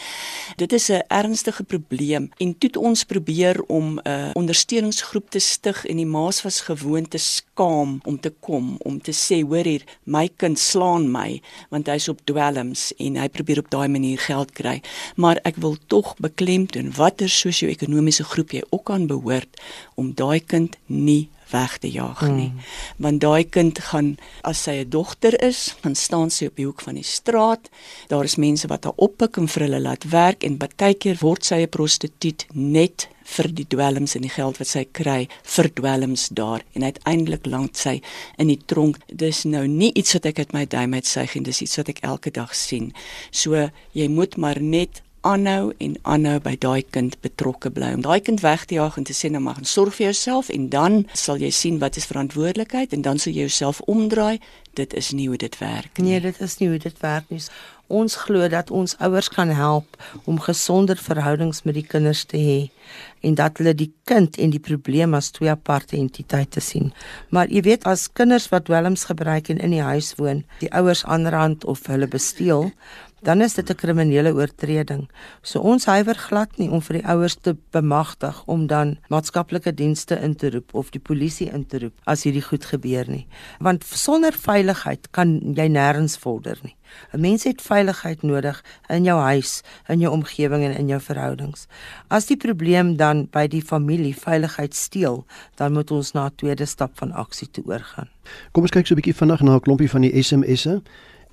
Dit 0.57 0.73
is 0.73 0.91
'n 0.91 1.03
ernstige 1.09 1.65
probleem 1.65 2.31
en 2.39 2.59
toe 2.59 2.71
ons 2.93 3.05
probeer 3.09 3.57
om 3.73 3.97
'n 3.97 4.09
uh, 4.09 4.31
ondersteuningsgroep 4.33 5.31
te 5.31 5.41
stig 5.41 5.85
en 5.87 5.97
die 5.97 6.07
ma's 6.07 6.43
was 6.43 6.61
gewoond 6.61 7.11
te 7.11 7.19
skaam 7.19 8.01
om 8.05 8.21
te 8.21 8.33
kom 8.41 8.77
om 8.85 9.01
te 9.01 9.13
sê 9.13 9.41
hoor 9.41 9.65
hier 9.65 9.85
my 10.05 10.29
kind 10.37 10.59
slaan 10.59 11.11
my 11.11 11.41
want 11.71 11.89
hy's 11.89 12.09
op 12.09 12.21
dwelms 12.25 12.93
en 12.99 13.17
hy 13.17 13.29
probeer 13.29 13.59
op 13.59 13.71
daai 13.71 13.89
manier 13.89 14.19
geld 14.19 14.53
kry. 14.53 14.81
Maar 15.17 15.41
ek 15.49 15.57
wil 15.57 15.77
tog 15.87 16.15
beklemtoon 16.21 16.93
watter 16.97 17.29
sosio-ekonomiese 17.29 18.25
groep 18.25 18.53
jy 18.53 18.63
ook 18.71 18.91
aan 18.91 19.07
behoort 19.07 19.61
om 19.95 20.13
daai 20.15 20.41
kind 20.41 20.77
nie 20.87 21.29
weg 21.53 21.79
te 21.79 21.91
jaag 21.91 22.23
nie. 22.29 22.51
Mm. 22.51 22.59
Want 22.97 23.21
daai 23.21 23.45
kind 23.45 23.79
gaan 23.91 24.17
as 24.43 24.63
sy 24.67 24.83
'n 24.83 24.91
dogter 24.91 25.39
is, 25.43 25.75
gaan 25.83 25.95
staan 25.95 26.31
sy 26.31 26.47
op 26.47 26.57
die 26.57 26.67
hoek 26.67 26.83
van 26.83 26.95
die 26.95 27.07
straat. 27.07 27.71
Daar 28.09 28.25
is 28.25 28.37
mense 28.37 28.67
wat 28.69 28.85
haar 28.85 28.97
oppik 28.97 29.37
en 29.37 29.49
vir 29.49 29.63
hulle 29.63 29.81
laat 29.81 30.05
werk 30.11 30.45
en 30.45 30.59
baie 30.59 30.95
keer 30.95 31.19
word 31.21 31.45
sy 31.45 31.63
'n 31.63 31.69
prostituut 31.69 32.47
net 32.53 33.09
vir 33.25 33.49
die 33.55 33.67
dwelms 33.69 34.17
en 34.17 34.27
die 34.27 34.33
geld 34.33 34.59
wat 34.61 34.71
sy 34.71 34.85
kry 34.99 35.29
vir 35.55 35.69
dwelms 35.79 36.29
daar 36.39 36.65
en 36.77 36.87
uiteindelik 36.89 37.47
land 37.47 37.79
sy 37.79 38.01
in 38.39 38.51
die 38.53 38.61
tronk 38.67 38.99
dis 39.07 39.45
nou 39.49 39.67
nie 39.69 39.93
iets 39.99 40.17
wat 40.19 40.27
ek 40.33 40.43
uit 40.43 40.53
my 40.57 40.65
duim 40.67 40.95
uit 40.99 41.09
sê 41.09 41.27
en 41.37 41.47
dis 41.47 41.63
iets 41.63 41.79
wat 41.81 41.93
ek 41.95 42.03
elke 42.03 42.35
dag 42.35 42.55
sien 42.57 42.93
so 43.31 43.69
jy 43.99 44.09
moet 44.09 44.37
maar 44.37 44.61
net 44.61 45.03
aanhou 45.23 45.73
en 45.79 45.97
aanhou 46.03 46.39
by 46.45 46.55
daai 46.59 46.83
kind 46.95 47.19
betrokke 47.25 47.71
bly 47.71 47.93
om 47.97 48.03
daai 48.07 48.21
kind 48.21 48.43
weg 48.43 48.65
te 48.67 48.79
jaag 48.79 48.99
en 48.99 49.07
te 49.09 49.17
sê 49.17 49.31
nou 49.31 49.43
maar 49.45 49.61
sorg 49.75 49.95
vir 49.99 50.11
jouself 50.11 50.51
en 50.55 50.69
dan 50.73 51.05
sal 51.15 51.43
jy 51.43 51.51
sien 51.55 51.79
wat 51.83 51.97
is 52.01 52.09
verantwoordelikheid 52.11 52.93
en 52.97 53.07
dan 53.07 53.23
sal 53.23 53.33
jy 53.33 53.47
jouself 53.47 53.81
omdraai 53.87 54.41
dit 54.79 54.95
is 54.97 55.13
nie 55.13 55.29
hoe 55.29 55.39
dit 55.39 55.59
werk 55.61 55.99
nie. 55.99 56.11
nee 56.11 56.21
dit 56.21 56.41
is 56.41 56.59
nie 56.59 56.69
hoe 56.73 56.81
dit 56.83 57.01
werk 57.05 57.31
nie 57.31 57.43
ons 57.93 58.17
glo 58.25 58.49
dat 58.49 58.71
ons 58.73 58.95
ouers 59.05 59.29
kan 59.29 59.53
help 59.53 59.99
om 60.25 60.41
gesonder 60.41 60.97
verhoudings 60.97 61.63
met 61.69 61.77
die 61.77 61.87
kinders 61.87 62.25
te 62.25 62.41
hê 62.41 62.61
en 63.27 63.37
dat 63.39 63.61
hulle 63.61 63.75
die 63.77 63.91
kind 64.09 64.39
en 64.41 64.55
die 64.55 64.63
probleem 64.63 65.15
as 65.15 65.31
twee 65.37 65.51
aparte 65.53 65.97
entiteite 65.99 66.61
sien. 66.65 66.91
Maar 67.31 67.53
jy 67.53 67.63
weet 67.69 67.87
as 67.89 68.09
kinders 68.11 68.49
wat 68.53 68.67
dwelms 68.71 69.05
gebruik 69.11 69.53
en 69.53 69.61
in 69.63 69.77
die 69.77 69.85
huis 69.85 70.15
woon, 70.19 70.43
die 70.65 70.73
ouers 70.75 71.05
aanrand 71.05 71.67
of 71.69 71.85
hulle 71.93 72.09
besteel, 72.11 72.73
dan 73.23 73.41
is 73.41 73.55
dit 73.55 73.71
'n 73.71 73.75
kriminele 73.75 74.35
oortreding. 74.35 75.11
So 75.43 75.61
ons 75.61 75.85
huiwer 75.85 76.15
glad 76.15 76.59
nie 76.59 76.71
om 76.71 76.83
vir 76.83 76.97
die 76.97 77.07
ouers 77.07 77.37
te 77.41 77.57
bemagtig 77.71 78.43
om 78.47 78.67
dan 78.67 78.99
maatskaplike 79.09 79.75
dienste 79.75 80.21
in 80.21 80.35
te 80.35 80.51
roep 80.51 80.75
of 80.75 80.91
die 80.91 81.01
polisie 81.01 81.51
in 81.51 81.67
te 81.67 81.79
roep 81.79 81.95
as 82.05 82.23
hierdie 82.23 82.43
goed 82.43 82.65
gebeur 82.65 83.05
nie. 83.09 83.27
Want 83.59 83.85
sonder 83.85 84.33
veiligheid 84.33 85.11
kan 85.11 85.41
jy 85.55 85.69
nêrens 85.69 86.19
vorder 86.19 86.59
nie. 86.63 86.77
'n 87.13 87.21
Mens 87.21 87.45
het 87.45 87.63
veiligheid 87.63 88.23
nodig 88.23 88.65
in 88.89 89.05
jou 89.05 89.21
huis, 89.21 89.63
in 89.89 89.99
jou 89.99 90.13
omgewing 90.13 90.65
en 90.65 90.77
in 90.77 90.89
jou 90.89 91.01
verhoudings. 91.01 91.67
As 92.09 92.27
die 92.27 92.37
probleem 92.37 92.97
dan 92.97 93.29
by 93.31 93.47
die 93.47 93.63
familie 93.63 94.15
veiligheid 94.17 94.75
steel, 94.75 95.25
dan 95.55 95.73
moet 95.73 95.91
ons 95.91 96.13
na 96.13 96.27
'n 96.27 96.35
tweede 96.37 96.67
stap 96.67 96.99
van 96.99 97.13
aksie 97.13 97.51
toe 97.51 97.65
oorgaan. 97.67 98.09
Kom 98.53 98.63
ons 98.63 98.71
kyk 98.71 98.87
so 98.87 98.95
'n 98.95 99.01
bietjie 99.01 99.17
vinnig 99.17 99.41
na 99.41 99.55
'n 99.55 99.61
klompie 99.61 99.91
van 99.91 100.01
die 100.01 100.23
SMS'e. 100.23 100.83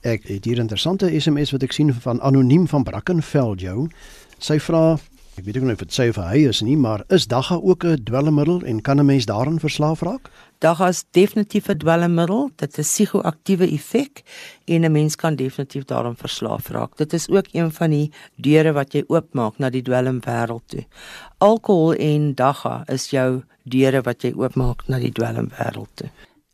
Ek 0.01 0.27
het 0.27 0.45
hier 0.45 0.55
'n 0.55 0.59
interessante 0.67 1.19
SMS 1.19 1.51
wat 1.51 1.63
ek 1.63 1.71
sien 1.71 1.93
van 1.93 2.21
anoniem 2.21 2.67
van 2.67 2.83
Brackenfell 2.83 3.53
jou. 3.55 3.89
Sy 4.37 4.59
vra, 4.59 4.97
ek 5.35 5.43
weet 5.43 5.61
nie 5.61 5.71
of 5.71 5.77
dit 5.77 5.93
sy 5.93 6.07
of 6.09 6.15
hy 6.15 6.47
is 6.47 6.61
nie, 6.61 6.77
maar 6.77 7.03
is 7.09 7.27
dagga 7.27 7.55
ook 7.55 7.83
'n 7.83 8.03
dwelmmiddel 8.03 8.63
en 8.63 8.81
kan 8.81 8.99
'n 8.99 9.05
mens 9.05 9.25
daaraan 9.25 9.59
verslaaf 9.59 10.01
raak? 10.01 10.29
Dagga 10.59 10.87
is 10.87 11.03
definitief 11.11 11.67
'n 11.67 11.77
dwelmmiddel. 11.77 12.51
Dit 12.55 12.77
'n 12.77 12.81
psigoaktiewe 12.81 13.67
effek 13.71 14.23
en 14.65 14.85
'n 14.85 14.91
mens 14.91 15.15
kan 15.15 15.35
definitief 15.35 15.85
daaraan 15.85 16.15
verslaaf 16.15 16.69
raak. 16.69 16.97
Dit 16.97 17.13
is 17.13 17.29
ook 17.29 17.47
een 17.51 17.71
van 17.71 17.89
die 17.89 18.11
deure 18.35 18.71
wat 18.71 18.93
jy 18.93 19.03
oopmaak 19.07 19.57
na 19.57 19.69
die 19.69 19.83
dwelmwêreld 19.83 20.67
toe. 20.67 20.85
Alkohol 21.37 21.93
en 21.93 22.35
dagga 22.35 22.83
is 22.87 23.09
jou 23.09 23.43
deure 23.63 24.01
wat 24.01 24.21
jy 24.21 24.33
oopmaak 24.35 24.87
na 24.87 24.97
die 24.99 25.11
dwelmwêreld 25.11 25.89
toe. 25.93 26.09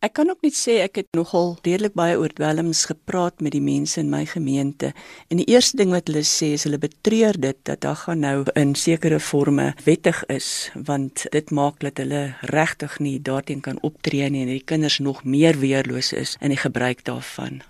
Ek 0.05 0.13
kan 0.19 0.29
ook 0.29 0.43
net 0.45 0.53
sê 0.53 0.75
ek 0.83 0.99
het 0.99 1.07
nogal 1.17 1.55
redelik 1.65 1.95
baie 1.97 2.17
oor 2.21 2.29
dwelms 2.37 2.83
gepraat 2.91 3.39
met 3.41 3.55
die 3.55 3.63
mense 3.63 3.97
in 3.97 4.11
my 4.11 4.21
gemeente. 4.29 4.91
En 5.33 5.39
die 5.41 5.47
eerste 5.49 5.79
ding 5.79 5.89
wat 5.95 6.11
hulle 6.11 6.21
sê 6.29 6.51
is 6.53 6.67
hulle 6.67 6.77
betreur 6.77 7.33
dit 7.41 7.57
dat 7.65 7.81
daar 7.81 7.97
gaan 8.03 8.21
nou 8.21 8.35
in 8.53 8.75
sekere 8.77 9.17
forme 9.17 9.71
wettig 9.87 10.19
is 10.29 10.69
want 10.75 11.25
dit 11.33 11.49
maak 11.49 11.81
dat 11.81 11.97
hulle 12.03 12.35
regtig 12.53 12.99
nie 13.01 13.15
daarteen 13.17 13.65
kan 13.65 13.81
optree 13.81 14.29
nie 14.29 14.45
en 14.45 14.53
die 14.53 14.61
kinders 14.61 14.99
nog 15.01 15.23
meer 15.23 15.57
weerloos 15.63 16.13
is 16.13 16.35
in 16.37 16.53
die 16.53 16.61
gebruik 16.61 17.01
daarvan. 17.09 17.63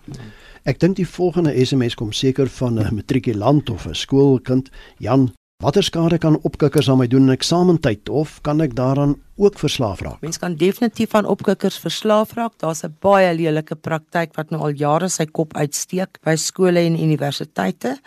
Ek 0.68 0.84
dink 0.84 1.00
die 1.00 1.08
volgende 1.08 1.56
SMS 1.56 1.96
kom 1.96 2.12
seker 2.12 2.52
van 2.60 2.82
'n 2.84 2.96
matrikulant 3.00 3.70
of 3.70 3.88
'n 3.88 3.96
skoolkind. 3.96 4.70
Jan, 5.00 5.32
watter 5.64 5.86
skade 5.88 6.18
kan 6.20 6.36
opkikkers 6.44 6.90
aan 6.92 7.00
my 7.00 7.06
doen 7.08 7.30
in 7.30 7.34
eksamentyd 7.34 8.10
of 8.12 8.42
kan 8.44 8.60
ek 8.62 8.74
daaraan 8.76 9.16
ook 9.40 9.56
verslaaf 9.60 10.02
raak? 10.04 10.20
Mens 10.24 10.40
kan 10.40 10.58
definitief 10.60 11.16
aan 11.16 11.28
opkikkers 11.32 11.78
verslaaf 11.80 12.34
raak. 12.36 12.58
Daar's 12.60 12.84
'n 12.84 12.96
baie 13.00 13.32
lelike 13.34 13.76
praktyk 13.76 14.36
wat 14.36 14.52
nou 14.52 14.62
al 14.62 14.76
jare 14.76 15.10
sy 15.10 15.26
kop 15.26 15.56
uitsteek 15.56 16.20
by 16.24 16.36
skole 16.36 16.80
en 16.80 17.00
universiteite 17.00 17.98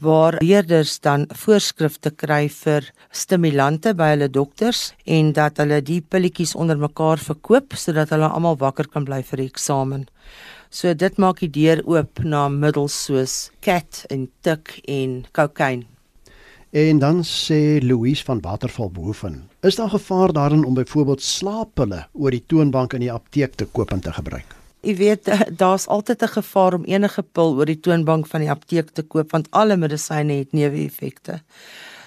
waar 0.00 0.38
leerders 0.42 0.98
dan 1.00 1.26
voorskrifte 1.30 2.10
kry 2.10 2.48
vir 2.48 2.90
stimulante 3.10 3.94
by 3.94 4.10
hulle 4.16 4.28
dokters 4.28 4.92
en 5.06 5.32
dat 5.32 5.56
hulle 5.58 5.80
die 5.80 6.00
pilletjies 6.00 6.54
onder 6.54 6.76
mekaar 6.76 7.18
verkoop 7.18 7.72
sodat 7.74 8.10
hulle 8.10 8.28
almal 8.28 8.56
wakker 8.56 8.88
kan 8.88 9.04
bly 9.04 9.22
vir 9.22 9.36
die 9.36 9.50
eksamen. 9.50 10.06
So 10.70 10.94
dit 10.94 11.18
maak 11.18 11.38
die 11.38 11.50
deur 11.50 11.82
oop 11.86 12.24
na 12.24 12.48
middels 12.48 13.04
soos 13.04 13.50
cat 13.60 14.06
en 14.10 14.28
tik 14.42 14.80
en 14.88 15.24
kokain. 15.32 15.95
En 16.70 16.98
dan 16.98 17.22
sê 17.24 17.78
Louise 17.82 18.24
van 18.24 18.40
Waterval 18.40 18.90
Boefen, 18.90 19.48
is 19.60 19.74
daar 19.74 19.88
gevaar 19.88 20.32
daarin 20.32 20.64
om 20.64 20.74
byvoorbeeld 20.74 21.22
slaappille 21.22 22.06
oor 22.12 22.30
die 22.30 22.42
toonbank 22.46 22.92
in 22.92 23.00
die 23.00 23.12
apteek 23.12 23.54
te 23.54 23.64
koop 23.64 23.92
en 23.94 24.00
te 24.00 24.12
gebruik? 24.12 24.56
Jy 24.82 24.96
weet 24.96 25.30
daar's 25.62 25.86
altyd 25.86 26.22
'n 26.22 26.28
gevaar 26.28 26.74
om 26.74 26.84
enige 26.84 27.22
pil 27.22 27.54
oor 27.54 27.66
die 27.66 27.80
toonbank 27.80 28.26
van 28.26 28.40
die 28.40 28.50
apteek 28.50 28.90
te 28.90 29.02
koop 29.02 29.30
want 29.30 29.50
alle 29.50 29.76
medisyne 29.76 30.32
het 30.32 30.52
neeweffekte. 30.52 31.40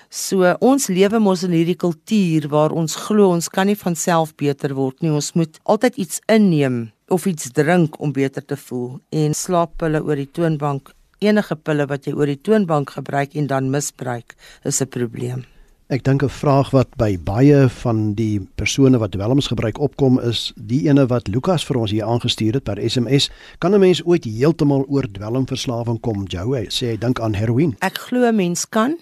So 0.10 0.56
ons 0.60 0.88
lewe 0.88 1.20
mos 1.20 1.44
in 1.44 1.52
hierdie 1.52 1.78
kultuur 1.78 2.48
waar 2.50 2.72
ons 2.72 2.96
glo 2.96 3.30
ons 3.30 3.50
kan 3.50 3.66
nie 3.66 3.78
van 3.78 3.96
self 3.96 4.36
beter 4.36 4.74
word 4.74 5.02
nie. 5.02 5.12
Ons 5.12 5.34
moet 5.34 5.60
altyd 5.64 5.96
iets 5.96 6.22
inneem 6.26 6.92
of 7.08 7.26
iets 7.26 7.52
drink 7.52 8.00
om 8.00 8.12
beter 8.12 8.46
te 8.46 8.58
voel 8.58 9.00
en 9.10 9.34
slaappille 9.34 10.04
oor 10.04 10.16
die 10.16 10.32
toonbank 10.32 10.94
enige 11.20 11.56
pille 11.56 11.86
wat 11.86 12.06
jy 12.06 12.14
oor 12.14 12.26
die 12.26 12.42
toonbank 12.42 12.90
gebruik 12.98 13.36
en 13.36 13.48
dan 13.48 13.70
misbruik 13.70 14.36
is 14.64 14.82
'n 14.82 14.88
probleem. 14.88 15.46
Ek 15.90 16.04
dink 16.04 16.22
'n 16.22 16.30
vraag 16.30 16.70
wat 16.70 16.90
by 16.98 17.18
baie 17.18 17.70
van 17.82 18.14
die 18.14 18.40
persone 18.56 19.00
wat 19.00 19.12
dwelms 19.12 19.48
gebruik 19.48 19.80
opkom 19.80 20.20
is 20.20 20.54
die 20.56 20.86
ene 20.86 21.08
wat 21.08 21.28
Lukas 21.28 21.66
vir 21.66 21.78
ons 21.78 21.92
hier 21.92 22.06
aangestuur 22.06 22.54
het 22.54 22.64
per 22.64 22.78
SMS. 22.78 23.30
Kan 23.58 23.74
'n 23.74 23.80
mens 23.80 24.06
ooit 24.06 24.24
heeltemal 24.24 24.86
oor 24.88 25.08
dwelmverslawing 25.12 26.00
kom? 26.00 26.28
Jou 26.28 26.54
sê 26.70 26.86
hy 26.92 26.98
dink 26.98 27.20
aan 27.20 27.34
heroïne. 27.34 27.74
Ek 27.80 27.98
glo 27.98 28.30
'n 28.30 28.36
mens 28.36 28.70
kan. 28.70 28.98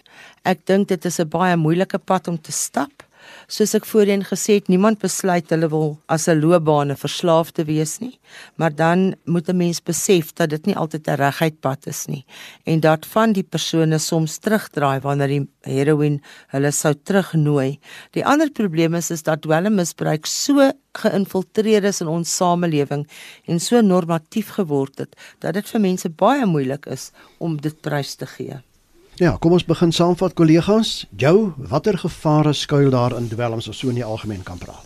Ek 0.46 0.66
dink 0.66 0.88
dit 0.88 1.06
is 1.06 1.20
'n 1.20 1.28
baie 1.28 1.58
moeilike 1.58 1.98
pad 1.98 2.28
om 2.28 2.42
te 2.42 2.52
stap. 2.52 3.04
Soos 3.48 3.72
ek 3.78 3.86
voorheen 3.88 4.26
gesê 4.28 4.58
het, 4.58 4.66
niemand 4.68 5.00
besluit 5.00 5.54
hulle 5.54 5.70
wil 5.72 5.94
as 6.12 6.26
'n 6.28 6.42
loopbaan 6.44 6.92
verslaaf 7.00 7.54
te 7.56 7.64
wees 7.64 7.94
nie, 8.04 8.20
maar 8.60 8.76
dan 8.76 9.16
moet 9.24 9.48
'n 9.48 9.56
mens 9.56 9.80
besef 9.80 10.34
dat 10.34 10.50
dit 10.50 10.66
nie 10.66 10.76
altyd 10.76 11.08
'n 11.08 11.16
reguit 11.16 11.62
pad 11.62 11.88
is 11.88 12.08
nie 12.08 12.26
en 12.66 12.80
dat 12.80 13.06
van 13.06 13.32
die 13.32 13.44
persone 13.44 14.00
soms 14.00 14.38
terugdraai 14.40 15.00
wanneer 15.00 15.28
die 15.28 15.48
heroïne 15.62 16.20
hulle 16.48 16.72
sou 16.72 16.94
terugnooi. 16.94 17.80
Die 18.12 18.26
ander 18.26 18.52
probleem 18.52 18.96
is 18.96 19.12
is 19.12 19.24
dat 19.24 19.42
dwelmmisbruik 19.42 20.26
so 20.26 20.72
geïnfiltreer 20.94 21.84
is 21.86 22.02
in 22.02 22.08
ons 22.08 22.36
samelewing 22.36 23.08
en 23.48 23.60
so 23.60 23.82
normatief 23.82 24.50
geword 24.60 24.98
het 24.98 25.16
dat 25.40 25.54
dit 25.54 25.70
vir 25.70 25.80
mense 25.80 26.10
baie 26.10 26.46
moeilik 26.46 26.86
is 26.86 27.12
om 27.40 27.56
dit 27.56 27.82
prys 27.82 28.16
te 28.16 28.26
gee. 28.26 28.60
Ja, 29.18 29.32
kom 29.42 29.56
ons 29.56 29.64
begin 29.66 29.90
saamvat 29.90 30.36
kollegas. 30.38 31.08
Jou, 31.18 31.50
watter 31.72 31.96
gevare 31.98 32.52
skuil 32.54 32.92
daar 32.94 33.16
in 33.18 33.26
dwelms 33.32 33.66
as 33.72 33.80
so 33.82 33.90
in 33.90 33.98
die 33.98 34.06
algemeen 34.06 34.44
kan 34.46 34.60
praat? 34.62 34.84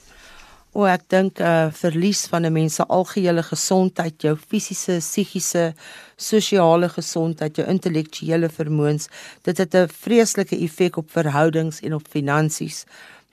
O, 0.71 0.85
ek 0.87 1.03
dink 1.11 1.39
'n 1.39 1.43
uh, 1.43 1.71
verlies 1.75 2.21
van 2.31 2.47
'n 2.47 2.53
mens 2.53 2.75
se 2.79 2.85
algehele 2.87 3.43
gesondheid, 3.43 4.15
jou 4.23 4.37
fisiese, 4.37 5.01
psigiese, 5.03 5.73
sosiale 6.15 6.87
gesondheid, 6.87 7.57
jou 7.57 7.67
intellektuele 7.67 8.47
vermoëns, 8.47 9.09
dit 9.43 9.57
het 9.57 9.75
'n 9.75 9.87
vreeslike 9.87 10.55
effek 10.55 10.97
op 10.97 11.11
verhoudings 11.11 11.81
en 11.81 11.93
op 11.93 12.07
finansies. 12.07 12.85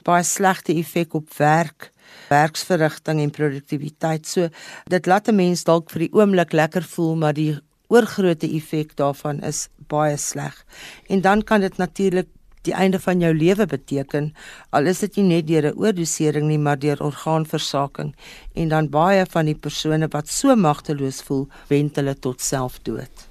Baie 0.02 0.24
slegte 0.24 0.74
effek 0.74 1.14
op 1.14 1.30
werk 1.38 1.92
werksverrigting 2.28 3.20
en 3.20 3.30
produktiwiteit. 3.30 4.26
So 4.26 4.48
dit 4.88 5.06
laat 5.06 5.28
'n 5.28 5.37
mens 5.37 5.64
dalk 5.64 5.90
vir 5.90 5.98
die 5.98 6.12
oomblik 6.12 6.52
lekker 6.52 6.82
voel, 6.82 7.16
maar 7.16 7.34
die 7.34 7.61
oorgrootte 7.88 8.48
effek 8.57 8.96
daarvan 8.96 9.40
is 9.40 9.68
baie 9.88 10.16
sleg. 10.16 10.64
En 11.09 11.20
dan 11.20 11.42
kan 11.42 11.61
dit 11.61 11.77
natuurlik 11.77 12.29
die 12.66 12.74
einde 12.74 12.98
van 13.01 13.20
jou 13.22 13.31
lewe 13.35 13.66
beteken 13.66 14.33
al 14.77 14.88
is 14.90 15.01
dit 15.05 15.16
nie 15.16 15.27
net 15.29 15.46
deur 15.46 15.70
'n 15.70 15.79
oordosering 15.79 16.46
nie 16.48 16.59
maar 16.59 16.79
deur 16.79 17.01
orgaanversaking 17.03 18.14
en 18.55 18.68
dan 18.68 18.90
baie 18.90 19.24
van 19.27 19.46
die 19.46 19.55
persone 19.55 20.09
wat 20.11 20.29
so 20.29 20.57
magteloos 20.57 21.22
voel 21.22 21.48
wend 21.68 21.96
hulle 21.96 22.14
tot 22.14 22.40
selfdood. 22.40 23.29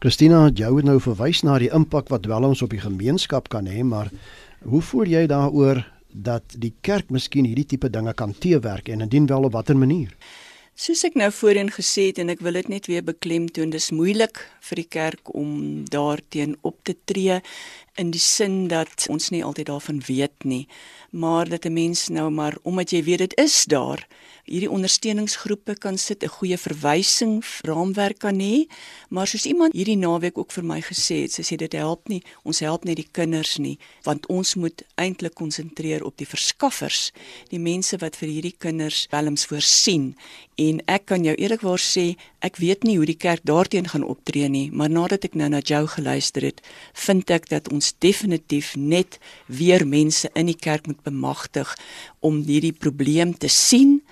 Christina, 0.00 0.48
jy 0.54 0.76
het 0.76 0.84
nou 0.84 1.00
verwys 1.00 1.42
na 1.42 1.58
die 1.58 1.70
impak 1.70 2.08
wat 2.08 2.22
dwelms 2.22 2.62
op 2.62 2.70
die 2.70 2.80
gemeenskap 2.80 3.48
kan 3.48 3.66
hê, 3.66 3.82
maar 3.84 4.10
hoe 4.64 4.80
voel 4.82 5.04
jy 5.04 5.26
daaroor 5.26 5.84
dat 6.12 6.42
die 6.58 6.72
kerk 6.80 7.10
miskien 7.10 7.44
hierdie 7.44 7.66
tipe 7.66 7.90
dinge 7.90 8.14
kan 8.14 8.32
teewerk 8.32 8.88
en 8.88 9.00
indien 9.00 9.26
wel 9.26 9.44
op 9.44 9.52
watter 9.52 9.76
manier? 9.76 10.16
Soos 10.78 11.02
ek 11.04 11.16
nou 11.18 11.28
voorheen 11.34 11.68
gesê 11.70 12.06
het 12.08 12.18
en 12.22 12.30
ek 12.32 12.40
wil 12.40 12.56
dit 12.56 12.68
net 12.72 12.86
weer 12.86 13.02
beklemtoon, 13.04 13.72
dis 13.74 13.90
moeilik 13.92 14.38
vir 14.64 14.80
die 14.80 14.88
kerk 14.88 15.34
om 15.34 15.84
daarteen 15.92 16.56
op 16.62 16.78
te 16.88 16.94
tree 17.04 17.40
in 18.00 18.12
die 18.14 18.22
sin 18.22 18.68
dat 18.70 19.06
ons 19.12 19.28
nie 19.34 19.42
altyd 19.44 19.68
daarvan 19.68 20.00
weet 20.06 20.46
nie, 20.48 20.66
maar 21.10 21.48
dat 21.48 21.66
'n 21.66 21.72
mens 21.72 22.08
nou 22.08 22.30
maar 22.30 22.56
omdat 22.62 22.90
jy 22.90 23.02
weet 23.04 23.18
dit 23.18 23.34
is 23.38 23.64
daar, 23.64 24.06
hierdie 24.44 24.70
ondersteuningsgroepe 24.70 25.74
kan 25.78 25.98
sit, 25.98 26.22
'n 26.22 26.28
goeie 26.28 26.58
verwysing 26.58 27.44
raamwerk 27.62 28.18
kan 28.18 28.40
hê, 28.40 28.66
maar 29.08 29.26
soos 29.26 29.46
iemand 29.46 29.72
hierdie 29.72 29.96
naweek 29.96 30.38
ook 30.38 30.52
vir 30.52 30.64
my 30.64 30.80
gesê 30.80 31.22
het, 31.22 31.32
sy 31.32 31.42
sê 31.42 31.56
dit 31.56 31.72
help 31.72 32.08
nie, 32.08 32.22
ons 32.42 32.60
help 32.60 32.84
net 32.84 32.96
die 32.96 33.08
kinders 33.12 33.58
nie, 33.58 33.78
want 34.02 34.26
ons 34.26 34.54
moet 34.54 34.82
eintlik 34.94 35.34
konsentreer 35.34 36.04
op 36.04 36.16
die 36.16 36.26
verskaffers, 36.26 37.12
die 37.48 37.58
mense 37.58 37.96
wat 37.98 38.16
vir 38.16 38.28
hierdie 38.28 38.56
kinders 38.58 39.06
welms 39.10 39.46
voorsien. 39.46 40.16
En 40.60 40.80
ek 40.92 41.06
kan 41.08 41.24
jou 41.24 41.32
eerlikwaar 41.40 41.80
sê, 41.80 42.18
ek 42.44 42.58
weet 42.60 42.84
nie 42.84 42.98
hoe 42.98 43.08
die 43.08 43.16
kerk 43.16 43.46
daarteen 43.48 43.88
gaan 43.88 44.04
optree 44.04 44.48
nie, 44.52 44.66
maar 44.68 44.92
nadat 44.92 45.24
ek 45.30 45.38
nou 45.40 45.48
na 45.48 45.62
jou 45.64 45.86
geluister 45.88 46.44
het, 46.44 46.60
vind 46.92 47.32
ek 47.32 47.48
dat 47.48 47.70
ons 47.72 47.94
definitief 48.04 48.74
net 48.76 49.16
weer 49.48 49.86
mense 49.88 50.28
in 50.36 50.50
die 50.52 50.58
kerk 50.58 50.90
moet 50.90 51.00
bemagtig 51.06 51.72
om 52.20 52.42
hierdie 52.44 52.76
probleem 52.76 53.32
te 53.32 53.48
sien 53.48 54.02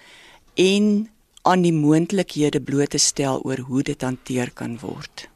en 0.56 1.08
aan 1.48 1.64
die 1.64 1.74
moontlikhede 1.74 2.61
bloot 2.64 2.96
te 2.96 3.02
stel 3.02 3.44
oor 3.44 3.61
hoe 3.68 3.84
dit 3.84 4.02
hanteer 4.04 4.52
kan 4.54 4.78
word. 4.80 5.28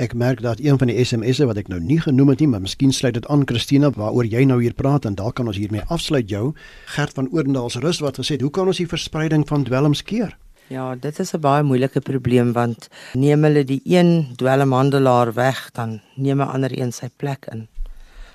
Ek 0.00 0.14
merk 0.14 0.40
dat 0.40 0.60
een 0.60 0.78
van 0.78 0.88
die 0.88 1.04
SMS'e 1.04 1.44
wat 1.44 1.58
ek 1.60 1.66
nou 1.68 1.76
nie 1.80 1.98
genoem 2.00 2.30
het 2.32 2.40
nie, 2.40 2.48
maar 2.48 2.62
miskien 2.64 2.94
sluit 2.96 3.12
dit 3.14 3.26
aan 3.28 3.42
Christina 3.44 3.90
waaroor 3.92 4.24
jy 4.24 4.46
nou 4.48 4.56
hier 4.62 4.72
praat 4.72 5.04
en 5.04 5.18
dalk 5.18 5.36
kan 5.36 5.50
ons 5.50 5.58
hiermee 5.60 5.84
afsluit 5.92 6.30
jou 6.32 6.54
Gert 6.94 7.12
van 7.12 7.28
Oorndals 7.28 7.76
rus 7.84 8.00
wat 8.00 8.16
gesê 8.16 8.38
het 8.38 8.44
hoe 8.46 8.50
kan 8.50 8.66
ons 8.72 8.80
die 8.80 8.88
verspreiding 8.88 9.44
van 9.48 9.66
dwelms 9.68 10.00
keer? 10.02 10.32
Ja, 10.72 10.94
dit 10.94 11.18
is 11.18 11.34
'n 11.34 11.40
baie 11.40 11.62
moeilike 11.62 12.00
probleem 12.00 12.52
want 12.52 12.88
neem 13.12 13.44
hulle 13.44 13.64
die 13.64 13.82
een 13.84 14.32
dwelmhandelaar 14.36 15.32
weg, 15.32 15.70
dan 15.72 16.00
neem 16.16 16.40
'n 16.40 16.48
ander 16.48 16.78
een 16.78 16.92
sy 16.92 17.10
plek 17.16 17.46
in. 17.52 17.68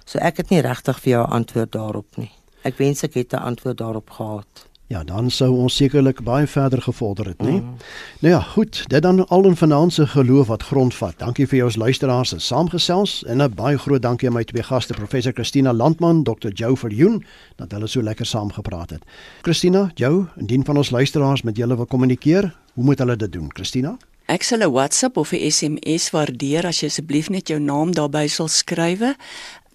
So 0.06 0.20
ek 0.20 0.38
het 0.38 0.50
nie 0.50 0.62
regtig 0.62 1.00
vir 1.00 1.12
jou 1.12 1.28
'n 1.28 1.32
antwoord 1.32 1.72
daarop 1.72 2.18
nie. 2.18 2.32
Ek 2.64 2.78
wens 2.78 3.04
ek 3.04 3.14
het 3.14 3.34
'n 3.34 3.42
antwoord 3.42 3.78
daarop 3.78 4.10
gehad. 4.10 4.68
Ja, 4.88 5.04
dan 5.04 5.28
sou 5.32 5.50
ons 5.60 5.76
sekerlik 5.76 6.22
baie 6.24 6.48
verder 6.48 6.82
gevorder 6.82 7.28
het, 7.28 7.42
né? 7.44 7.60
Mm. 7.60 7.76
Nou 8.24 8.34
ja, 8.34 8.40
goed, 8.40 8.86
dit 8.88 9.02
dan 9.04 9.28
al 9.28 9.46
in 9.46 9.56
vanaand 9.56 9.94
se 9.94 10.08
geloof 10.08 10.48
wat 10.48 10.64
grondvat. 10.64 11.20
Dankie 11.20 11.48
vir 11.48 11.58
jou 11.58 11.68
as 11.68 11.76
luisteraars 11.76 12.30
se 12.30 12.40
saamgesels 12.40 13.24
en 13.28 13.44
'n 13.44 13.56
baie 13.56 13.78
groot 13.78 14.02
dankie 14.02 14.28
aan 14.28 14.34
my 14.34 14.44
twee 14.44 14.64
gaste, 14.64 14.94
professor 14.94 15.34
Christina 15.34 15.74
Landman, 15.74 16.24
Dr. 16.24 16.50
Joe 16.54 16.78
Verjoen, 16.78 17.26
dat 17.56 17.72
hulle 17.72 17.88
so 17.88 18.02
lekker 18.02 18.26
saam 18.26 18.52
gepraat 18.52 18.90
het. 18.90 19.04
Christina, 19.42 19.92
Joe, 19.96 20.26
indien 20.38 20.66
van 20.66 20.78
ons 20.78 20.90
luisteraars 20.90 21.42
met 21.42 21.58
julle 21.58 21.76
wil 21.76 21.86
kommunikeer, 21.86 22.56
hoe 22.74 22.84
moet 22.84 23.00
hulle 23.00 23.16
dit 23.16 23.32
doen, 23.32 23.50
Christina? 23.54 23.98
Ek 24.26 24.44
sal 24.44 24.60
'n 24.60 24.72
WhatsApp 24.72 25.18
of 25.18 25.32
'n 25.32 25.52
SMS 25.52 26.10
waardeer 26.10 26.66
as 26.66 26.80
jy 26.80 26.88
asseblief 26.88 27.30
net 27.30 27.48
jou 27.48 27.60
naam 27.60 27.92
daarby 27.92 28.28
sal 28.28 28.48
skrywe 28.48 29.16